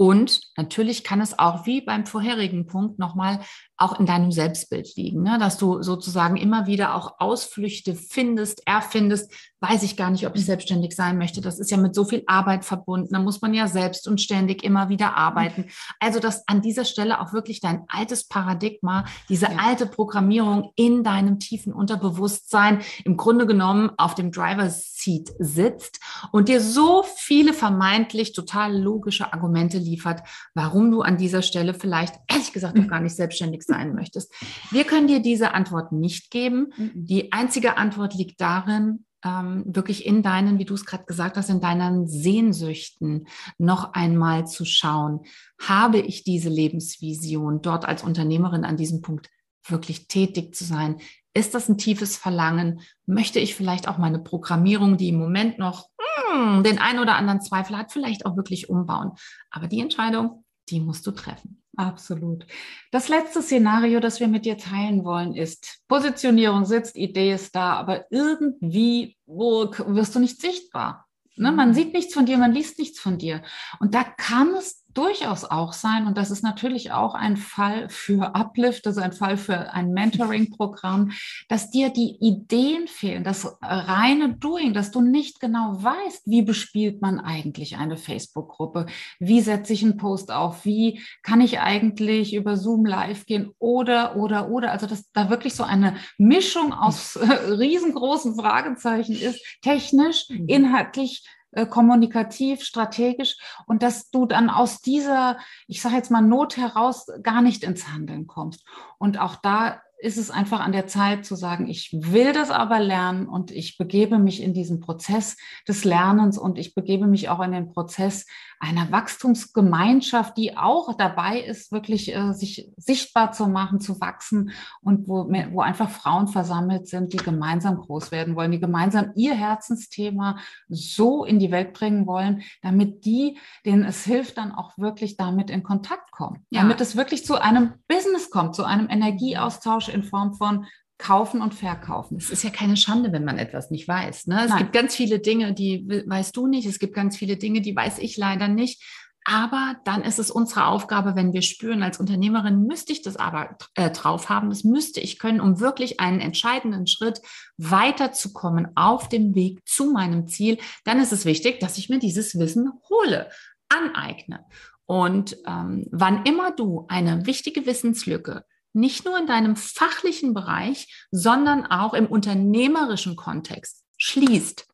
Und 0.00 0.40
natürlich 0.56 1.04
kann 1.04 1.20
es 1.20 1.38
auch 1.38 1.66
wie 1.66 1.82
beim 1.82 2.06
vorherigen 2.06 2.66
Punkt 2.66 2.98
nochmal 2.98 3.40
auch 3.76 4.00
in 4.00 4.06
deinem 4.06 4.32
Selbstbild 4.32 4.96
liegen, 4.96 5.22
ne? 5.22 5.36
dass 5.38 5.58
du 5.58 5.82
sozusagen 5.82 6.38
immer 6.38 6.66
wieder 6.66 6.94
auch 6.94 7.16
Ausflüchte 7.18 7.94
findest, 7.94 8.66
erfindest. 8.66 9.30
Weiß 9.60 9.82
ich 9.82 9.96
gar 9.96 10.10
nicht, 10.10 10.26
ob 10.26 10.36
ich 10.36 10.46
selbstständig 10.46 10.96
sein 10.96 11.18
möchte. 11.18 11.42
Das 11.42 11.58
ist 11.58 11.70
ja 11.70 11.76
mit 11.76 11.94
so 11.94 12.04
viel 12.04 12.22
Arbeit 12.26 12.64
verbunden. 12.64 13.12
Da 13.12 13.18
muss 13.18 13.42
man 13.42 13.52
ja 13.52 13.68
selbst 13.68 14.08
und 14.08 14.20
ständig 14.20 14.64
immer 14.64 14.88
wieder 14.88 15.16
arbeiten. 15.16 15.66
Also, 15.98 16.18
dass 16.18 16.48
an 16.48 16.62
dieser 16.62 16.86
Stelle 16.86 17.20
auch 17.20 17.34
wirklich 17.34 17.60
dein 17.60 17.84
altes 17.88 18.26
Paradigma, 18.26 19.04
diese 19.28 19.46
ja. 19.46 19.58
alte 19.58 19.86
Programmierung 19.86 20.72
in 20.76 21.04
deinem 21.04 21.38
tiefen 21.38 21.72
Unterbewusstsein 21.74 22.80
im 23.04 23.16
Grunde 23.16 23.46
genommen 23.46 23.90
auf 23.98 24.14
dem 24.14 24.32
Driver's 24.32 24.94
Seat 24.94 25.30
sitzt 25.38 26.00
und 26.32 26.48
dir 26.48 26.60
so 26.60 27.04
viele 27.16 27.52
vermeintlich 27.52 28.32
total 28.32 28.76
logische 28.76 29.32
Argumente 29.32 29.78
liefert, 29.78 30.22
warum 30.54 30.90
du 30.90 31.02
an 31.02 31.16
dieser 31.16 31.42
Stelle 31.42 31.74
vielleicht 31.74 32.14
ehrlich 32.28 32.52
gesagt 32.52 32.76
noch 32.76 32.88
gar 32.88 33.00
nicht 33.00 33.14
selbstständig 33.14 33.62
sein 33.62 33.94
möchtest. 33.94 34.32
Wir 34.70 34.84
können 34.84 35.06
dir 35.06 35.20
diese 35.20 35.52
Antwort 35.52 35.92
nicht 35.92 36.30
geben. 36.30 36.72
Mhm. 36.76 36.92
Die 36.94 37.32
einzige 37.32 37.76
Antwort 37.76 38.14
liegt 38.14 38.40
darin, 38.40 39.04
ähm, 39.24 39.64
wirklich 39.66 40.06
in 40.06 40.22
deinen, 40.22 40.58
wie 40.58 40.64
du 40.64 40.74
es 40.74 40.86
gerade 40.86 41.04
gesagt 41.04 41.36
hast, 41.36 41.50
in 41.50 41.60
deinen 41.60 42.06
Sehnsüchten 42.06 43.26
noch 43.58 43.92
einmal 43.92 44.46
zu 44.46 44.64
schauen, 44.64 45.20
habe 45.60 45.98
ich 45.98 46.24
diese 46.24 46.48
Lebensvision, 46.48 47.62
dort 47.62 47.84
als 47.84 48.02
Unternehmerin 48.02 48.64
an 48.64 48.76
diesem 48.76 49.02
Punkt 49.02 49.28
wirklich 49.66 50.08
tätig 50.08 50.54
zu 50.54 50.64
sein? 50.64 51.00
Ist 51.34 51.54
das 51.54 51.68
ein 51.68 51.78
tiefes 51.78 52.16
Verlangen? 52.16 52.80
Möchte 53.06 53.38
ich 53.38 53.54
vielleicht 53.54 53.88
auch 53.88 53.98
meine 53.98 54.18
Programmierung, 54.18 54.96
die 54.96 55.10
im 55.10 55.18
Moment 55.18 55.58
noch 55.58 55.88
hm, 56.32 56.64
den 56.64 56.78
einen 56.78 56.98
oder 56.98 57.16
anderen 57.16 57.40
Zweifel 57.40 57.76
hat, 57.76 57.92
vielleicht 57.92 58.26
auch 58.26 58.36
wirklich 58.36 58.68
umbauen? 58.68 59.12
Aber 59.50 59.68
die 59.68 59.80
Entscheidung, 59.80 60.44
die 60.70 60.80
musst 60.80 61.06
du 61.06 61.10
treffen. 61.10 61.62
Absolut. 61.76 62.46
Das 62.90 63.08
letzte 63.08 63.42
Szenario, 63.42 64.00
das 64.00 64.20
wir 64.20 64.28
mit 64.28 64.44
dir 64.44 64.58
teilen 64.58 65.04
wollen, 65.04 65.34
ist 65.34 65.80
Positionierung 65.88 66.64
sitzt, 66.64 66.96
Idee 66.96 67.32
ist 67.32 67.54
da, 67.54 67.74
aber 67.74 68.06
irgendwie 68.10 69.16
wirst 69.26 70.14
du 70.14 70.18
nicht 70.18 70.40
sichtbar. 70.40 71.06
Ne? 71.36 71.52
Man 71.52 71.70
mhm. 71.70 71.74
sieht 71.74 71.94
nichts 71.94 72.12
von 72.12 72.26
dir, 72.26 72.36
man 72.38 72.52
liest 72.52 72.78
nichts 72.78 73.00
von 73.00 73.18
dir. 73.18 73.42
Und 73.78 73.94
da 73.94 74.04
kann 74.04 74.54
es 74.54 74.79
durchaus 74.94 75.44
auch 75.44 75.72
sein, 75.72 76.06
und 76.06 76.16
das 76.16 76.30
ist 76.30 76.42
natürlich 76.42 76.92
auch 76.92 77.14
ein 77.14 77.36
Fall 77.36 77.88
für 77.88 78.34
Uplift, 78.34 78.86
also 78.86 79.00
ein 79.00 79.12
Fall 79.12 79.36
für 79.36 79.72
ein 79.72 79.92
Mentoring-Programm, 79.92 81.12
dass 81.48 81.70
dir 81.70 81.90
die 81.90 82.16
Ideen 82.20 82.86
fehlen, 82.86 83.24
das 83.24 83.56
reine 83.62 84.34
Doing, 84.34 84.74
dass 84.74 84.90
du 84.90 85.00
nicht 85.00 85.40
genau 85.40 85.82
weißt, 85.82 86.22
wie 86.26 86.42
bespielt 86.42 87.00
man 87.00 87.20
eigentlich 87.20 87.76
eine 87.76 87.96
Facebook-Gruppe, 87.96 88.86
wie 89.18 89.40
setze 89.40 89.72
ich 89.72 89.82
einen 89.82 89.96
Post 89.96 90.32
auf, 90.32 90.64
wie 90.64 91.00
kann 91.22 91.40
ich 91.40 91.60
eigentlich 91.60 92.34
über 92.34 92.56
Zoom 92.56 92.84
live 92.84 93.26
gehen 93.26 93.50
oder, 93.58 94.16
oder, 94.16 94.50
oder. 94.50 94.72
Also, 94.72 94.86
dass 94.86 95.10
da 95.12 95.30
wirklich 95.30 95.54
so 95.54 95.64
eine 95.64 95.96
Mischung 96.18 96.72
aus 96.72 97.16
äh, 97.16 97.24
riesengroßen 97.24 98.34
Fragezeichen 98.34 99.14
ist, 99.14 99.40
technisch, 99.62 100.28
mhm. 100.28 100.46
inhaltlich, 100.48 101.24
äh, 101.52 101.66
kommunikativ, 101.66 102.62
strategisch 102.62 103.36
und 103.66 103.82
dass 103.82 104.10
du 104.10 104.26
dann 104.26 104.50
aus 104.50 104.80
dieser, 104.80 105.38
ich 105.66 105.82
sage 105.82 105.96
jetzt 105.96 106.10
mal, 106.10 106.22
Not 106.22 106.56
heraus 106.56 107.06
gar 107.22 107.42
nicht 107.42 107.64
ins 107.64 107.88
Handeln 107.88 108.26
kommst. 108.26 108.64
Und 108.98 109.18
auch 109.18 109.36
da 109.36 109.82
ist 110.02 110.16
es 110.16 110.30
einfach 110.30 110.60
an 110.60 110.72
der 110.72 110.86
Zeit 110.86 111.24
zu 111.24 111.36
sagen, 111.36 111.68
ich 111.68 111.90
will 111.92 112.32
das 112.32 112.50
aber 112.50 112.80
lernen 112.80 113.26
und 113.26 113.50
ich 113.50 113.76
begebe 113.76 114.18
mich 114.18 114.42
in 114.42 114.54
diesen 114.54 114.80
Prozess 114.80 115.36
des 115.68 115.84
Lernens 115.84 116.38
und 116.38 116.58
ich 116.58 116.74
begebe 116.74 117.06
mich 117.06 117.28
auch 117.28 117.40
in 117.40 117.52
den 117.52 117.68
Prozess 117.68 118.26
einer 118.58 118.90
Wachstumsgemeinschaft, 118.92 120.36
die 120.36 120.56
auch 120.56 120.94
dabei 120.96 121.40
ist, 121.40 121.72
wirklich 121.72 122.14
äh, 122.14 122.32
sich 122.32 122.70
sichtbar 122.76 123.32
zu 123.32 123.46
machen, 123.46 123.80
zu 123.80 124.00
wachsen 124.00 124.52
und 124.82 125.08
wo, 125.08 125.28
wo 125.52 125.60
einfach 125.60 125.90
Frauen 125.90 126.28
versammelt 126.28 126.86
sind, 126.86 127.12
die 127.12 127.18
gemeinsam 127.18 127.78
groß 127.78 128.10
werden 128.10 128.36
wollen, 128.36 128.52
die 128.52 128.60
gemeinsam 128.60 129.12
ihr 129.16 129.34
Herzensthema 129.34 130.38
so 130.68 131.24
in 131.24 131.38
die 131.38 131.50
Welt 131.50 131.72
bringen 131.72 132.06
wollen, 132.06 132.42
damit 132.62 133.04
die, 133.04 133.38
denen 133.64 133.84
es 133.84 134.04
hilft, 134.04 134.36
dann 134.36 134.52
auch 134.52 134.76
wirklich 134.76 135.16
damit 135.16 135.50
in 135.50 135.62
Kontakt 135.62 136.12
kommen, 136.12 136.44
ja. 136.50 136.62
damit 136.62 136.80
es 136.80 136.96
wirklich 136.96 137.24
zu 137.24 137.40
einem 137.40 137.74
Business 137.88 138.30
kommt, 138.30 138.54
zu 138.54 138.64
einem 138.64 138.88
Energieaustausch 138.90 139.89
in 139.90 140.02
Form 140.02 140.34
von 140.34 140.66
kaufen 141.00 141.40
und 141.40 141.54
verkaufen. 141.54 142.18
Es 142.18 142.30
ist 142.30 142.44
ja 142.44 142.50
keine 142.50 142.76
Schande, 142.76 143.10
wenn 143.12 143.24
man 143.24 143.38
etwas 143.38 143.70
nicht 143.70 143.88
weiß. 143.88 144.26
Ne? 144.26 144.44
Es 144.44 144.50
Nein. 144.50 144.58
gibt 144.58 144.72
ganz 144.72 144.94
viele 144.94 145.18
Dinge, 145.18 145.54
die 145.54 145.86
weißt 146.06 146.36
du 146.36 146.46
nicht. 146.46 146.66
Es 146.66 146.78
gibt 146.78 146.94
ganz 146.94 147.16
viele 147.16 147.36
Dinge, 147.36 147.62
die 147.62 147.74
weiß 147.74 147.98
ich 147.98 148.16
leider 148.16 148.48
nicht. 148.48 148.82
Aber 149.24 149.76
dann 149.84 150.02
ist 150.02 150.18
es 150.18 150.30
unsere 150.30 150.66
Aufgabe, 150.66 151.14
wenn 151.14 151.32
wir 151.32 151.42
spüren, 151.42 151.82
als 151.82 152.00
Unternehmerin 152.00 152.66
müsste 152.66 152.92
ich 152.92 153.02
das 153.02 153.16
aber 153.16 153.56
äh, 153.74 153.90
drauf 153.90 154.28
haben, 154.28 154.48
das 154.48 154.64
müsste 154.64 155.00
ich 155.00 155.18
können, 155.18 155.40
um 155.40 155.60
wirklich 155.60 156.00
einen 156.00 156.20
entscheidenden 156.20 156.86
Schritt 156.86 157.20
weiterzukommen 157.58 158.68
auf 158.76 159.08
dem 159.08 159.34
Weg 159.34 159.60
zu 159.66 159.92
meinem 159.92 160.26
Ziel, 160.26 160.58
dann 160.84 161.00
ist 161.00 161.12
es 161.12 161.26
wichtig, 161.26 161.60
dass 161.60 161.76
ich 161.76 161.90
mir 161.90 161.98
dieses 161.98 162.38
Wissen 162.38 162.72
hole, 162.88 163.28
aneigne. 163.68 164.44
Und 164.86 165.36
ähm, 165.46 165.86
wann 165.92 166.24
immer 166.24 166.50
du 166.50 166.86
eine 166.88 167.26
wichtige 167.26 167.66
Wissenslücke 167.66 168.44
nicht 168.72 169.04
nur 169.04 169.18
in 169.18 169.26
deinem 169.26 169.56
fachlichen 169.56 170.34
Bereich, 170.34 171.06
sondern 171.10 171.66
auch 171.66 171.94
im 171.94 172.06
unternehmerischen 172.06 173.16
Kontext 173.16 173.84
schließt, 173.98 174.66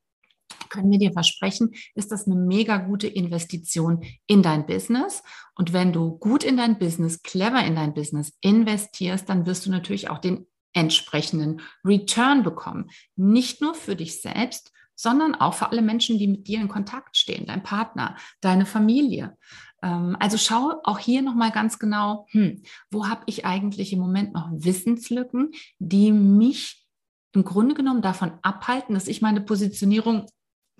können 0.68 0.90
wir 0.90 0.98
dir 0.98 1.12
versprechen, 1.12 1.74
ist 1.94 2.12
das 2.12 2.26
eine 2.26 2.36
mega 2.36 2.78
gute 2.78 3.06
Investition 3.06 4.04
in 4.26 4.42
dein 4.42 4.66
Business. 4.66 5.22
Und 5.54 5.72
wenn 5.72 5.92
du 5.92 6.18
gut 6.18 6.44
in 6.44 6.56
dein 6.56 6.78
Business, 6.78 7.22
clever 7.22 7.64
in 7.64 7.76
dein 7.76 7.94
Business 7.94 8.32
investierst, 8.40 9.28
dann 9.28 9.46
wirst 9.46 9.66
du 9.66 9.70
natürlich 9.70 10.10
auch 10.10 10.18
den 10.18 10.46
entsprechenden 10.72 11.62
Return 11.84 12.42
bekommen. 12.42 12.90
Nicht 13.16 13.62
nur 13.62 13.74
für 13.74 13.96
dich 13.96 14.20
selbst, 14.20 14.72
sondern 14.96 15.34
auch 15.34 15.54
für 15.54 15.70
alle 15.70 15.82
Menschen, 15.82 16.18
die 16.18 16.26
mit 16.26 16.48
dir 16.48 16.60
in 16.60 16.68
Kontakt 16.68 17.16
stehen, 17.16 17.46
dein 17.46 17.62
Partner, 17.62 18.16
deine 18.40 18.66
Familie. 18.66 19.36
Ähm, 19.82 20.16
also 20.18 20.38
schau 20.38 20.80
auch 20.82 20.98
hier 20.98 21.22
nochmal 21.22 21.52
ganz 21.52 21.78
genau, 21.78 22.26
hm, 22.30 22.62
wo 22.90 23.06
habe 23.06 23.22
ich 23.26 23.44
eigentlich 23.44 23.92
im 23.92 24.00
Moment 24.00 24.32
noch 24.32 24.48
Wissenslücken, 24.50 25.52
die 25.78 26.10
mich 26.10 26.84
im 27.32 27.44
Grunde 27.44 27.74
genommen 27.74 28.02
davon 28.02 28.32
abhalten, 28.42 28.94
dass 28.94 29.08
ich 29.08 29.20
meine 29.20 29.42
Positionierung 29.42 30.26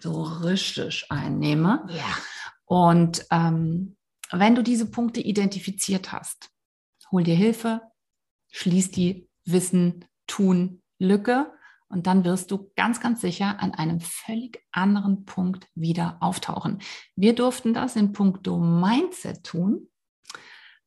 so 0.01 0.23
richtig 0.23 1.07
einnehme. 1.11 1.87
Ja. 1.91 2.17
Und 2.65 3.27
ähm, 3.31 3.97
wenn 4.33 4.55
du 4.55 4.63
diese 4.63 4.91
Punkte 4.91 5.21
identifiziert 5.21 6.13
hast, 6.13 6.51
hol 7.13 7.23
dir 7.23 7.37
Hilfe, 7.37 7.83
schließ 8.51 8.91
die 8.91 9.29
Wissen, 9.45 10.05
Tun, 10.27 10.83
Lücke 10.99 11.53
und 11.89 12.07
dann 12.07 12.25
wirst 12.25 12.51
du 12.51 12.71
ganz, 12.77 13.01
ganz 13.01 13.21
sicher 13.21 13.61
an 13.61 13.73
einem 13.73 14.01
völlig 14.01 14.63
anderen 14.73 15.25
Punkt 15.25 15.69
wieder 15.75 16.17
auftauchen. 16.21 16.81
Wir 17.15 17.35
durften 17.35 17.75
das 17.75 17.97
in 17.97 18.13
puncto 18.13 18.59
Mindset 18.59 19.45
tun. 19.45 19.89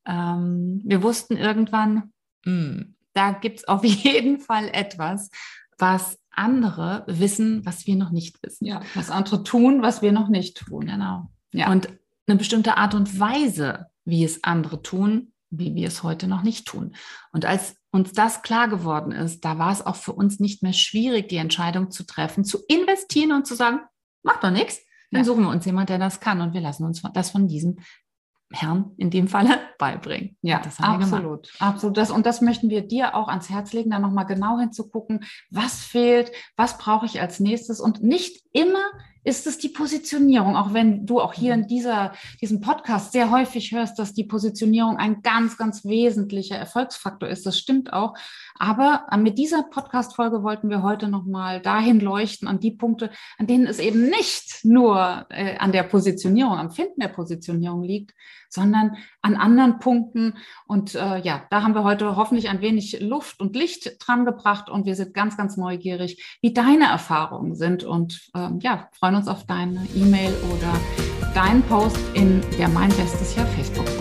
Ähm, 0.06 0.82
wir 0.84 1.02
wussten 1.02 1.38
irgendwann, 1.38 2.12
mh, 2.46 2.52
hm, 2.52 2.96
da 3.14 3.32
gibt 3.32 3.60
es 3.60 3.68
auf 3.68 3.84
jeden 3.86 4.40
Fall 4.40 4.70
etwas, 4.70 5.30
was 5.78 6.20
andere 6.32 7.04
wissen, 7.08 7.66
was 7.66 7.86
wir 7.88 7.96
noch 7.96 8.12
nicht 8.12 8.42
wissen. 8.44 8.66
Ja, 8.66 8.82
was 8.96 9.10
andere 9.10 9.44
tun, 9.44 9.82
was 9.82 10.02
wir 10.02 10.12
noch 10.12 10.30
nicht 10.30 10.58
tun. 10.58 10.86
Genau. 10.86 11.30
Ja. 11.52 11.72
Und 11.72 11.90
eine 12.28 12.38
bestimmte 12.38 12.78
Art 12.78 12.94
und 12.94 13.20
Weise, 13.20 13.88
wie 14.06 14.24
es 14.24 14.44
andere 14.44 14.82
tun, 14.82 15.34
wie 15.50 15.76
wir 15.76 15.88
es 15.88 16.04
heute 16.04 16.28
noch 16.28 16.44
nicht 16.44 16.68
tun. 16.68 16.96
Und 17.32 17.46
als 17.46 17.79
uns 17.92 18.14
das 18.14 18.42
klar 18.42 18.68
geworden 18.68 19.12
ist, 19.12 19.44
da 19.46 19.58
war 19.58 19.72
es 19.72 19.86
auch 19.86 19.96
für 19.96 20.14
uns 20.14 20.40
nicht 20.40 20.62
mehr 20.62 20.74
schwierig, 20.74 21.30
die 21.30 21.38
Entscheidung 21.38 21.92
zu 21.92 22.04
treffen, 22.04 22.44
zu 22.44 22.60
investieren 22.68 23.32
und 23.32 23.48
zu 23.48 23.56
sagen, 23.56 23.80
macht 24.24 24.44
doch 24.44 24.52
nichts. 24.52 24.80
Dann 25.12 25.22
ja. 25.22 25.26
suchen 25.26 25.44
wir 25.44 25.50
uns 25.50 25.66
jemand, 25.66 25.90
der 25.90 25.98
das 25.98 26.20
kann 26.20 26.42
und 26.42 26.54
wir 26.54 26.62
lassen 26.62 26.86
uns 26.86 27.02
das 27.14 27.32
von 27.32 27.48
diesem 27.48 27.78
Herrn 28.52 28.92
in 28.98 29.10
dem 29.10 29.28
Falle 29.28 29.60
beibringen. 29.80 30.38
Ja, 30.42 30.60
das 30.60 30.80
haben 30.80 31.04
absolut. 31.04 31.52
Wir 31.58 31.68
absolut. 31.68 31.98
Das, 31.98 32.12
und 32.12 32.26
das 32.26 32.42
möchten 32.42 32.70
wir 32.70 32.82
dir 32.82 33.16
auch 33.16 33.28
ans 33.28 33.50
Herz 33.50 33.74
legen, 33.74 33.92
da 33.92 34.00
nochmal 34.00 34.26
genau 34.26 34.60
hinzugucken, 34.60 35.26
was 35.50 35.80
fehlt, 35.80 36.32
was 36.56 36.78
brauche 36.78 37.06
ich 37.06 37.22
als 37.22 37.40
nächstes 37.40 37.80
und 37.80 38.04
nicht 38.04 38.44
immer 38.52 38.84
Ist 39.24 39.48
es 39.48 39.58
die 39.58 39.70
Positionierung, 39.70 40.56
auch 40.56 40.74
wenn 40.74 41.06
du 41.06 41.20
auch 41.20 41.34
hier 41.34 41.54
in 41.54 41.68
dieser, 41.68 42.14
diesem 42.42 42.62
Podcast 42.62 43.12
sehr 43.12 43.32
häufig 43.32 43.72
hörst, 43.72 44.00
dass 44.00 44.14
die 44.14 44.24
Positionierung 44.24 44.98
ein 44.98 45.22
ganz, 45.22 45.58
ganz 45.58 45.84
wesentlicher 45.86 46.56
Erfolgsfaktor 46.56 47.28
ist. 47.28 47.46
Das 47.46 47.58
stimmt 47.58 47.92
auch. 47.94 48.16
Aber 48.58 49.08
äh, 49.12 49.18
mit 49.18 49.38
dieser 49.38 49.64
Podcast-Folge 49.64 50.44
wollten 50.44 50.70
wir 50.70 50.84
heute 50.84 51.08
nochmal 51.08 51.62
dahin 51.62 52.00
leuchten, 52.00 52.48
an 52.48 52.60
die 52.60 52.72
Punkte, 52.72 53.10
an 53.38 53.48
denen 53.48 53.68
es 53.68 53.80
eben 53.80 54.10
nicht 54.10 54.64
nur 54.64 55.26
äh, 55.30 55.58
an 55.58 55.72
der 55.72 55.84
Positionierung, 55.84 56.58
am 56.58 56.72
Finden 56.72 57.00
der 57.02 57.10
Positionierung 57.10 57.84
liegt, 57.84 58.14
sondern 58.50 58.98
an 59.22 59.36
anderen 59.36 59.80
Punkten. 59.80 60.36
Und 60.66 60.96
äh, 60.96 61.20
ja, 61.20 61.44
da 61.50 61.62
haben 61.62 61.76
wir 61.76 61.84
heute 61.84 62.16
hoffentlich 62.16 62.50
ein 62.50 62.62
wenig 62.62 63.00
Luft 63.00 63.40
und 63.40 63.56
Licht 63.56 63.96
dran 64.00 64.26
gebracht 64.26 64.70
und 64.70 64.86
wir 64.86 64.96
sind 64.96 65.14
ganz, 65.14 65.38
ganz 65.38 65.56
neugierig, 65.56 66.38
wie 66.42 66.54
deine 66.54 66.86
Erfahrungen 66.86 67.56
sind 67.56 67.84
und 67.84 68.30
ähm, 68.36 68.60
ja, 68.62 68.90
freuen 68.94 69.09
uns 69.16 69.28
auf 69.28 69.44
deine 69.46 69.82
E-Mail 69.96 70.34
oder 70.52 71.34
deinen 71.34 71.62
Post 71.64 71.98
in 72.14 72.42
der 72.58 72.70
Mein 72.70 72.90
Bestes 72.90 73.36
Jahr 73.36 73.48
Facebook-Gruppe. 73.48 73.99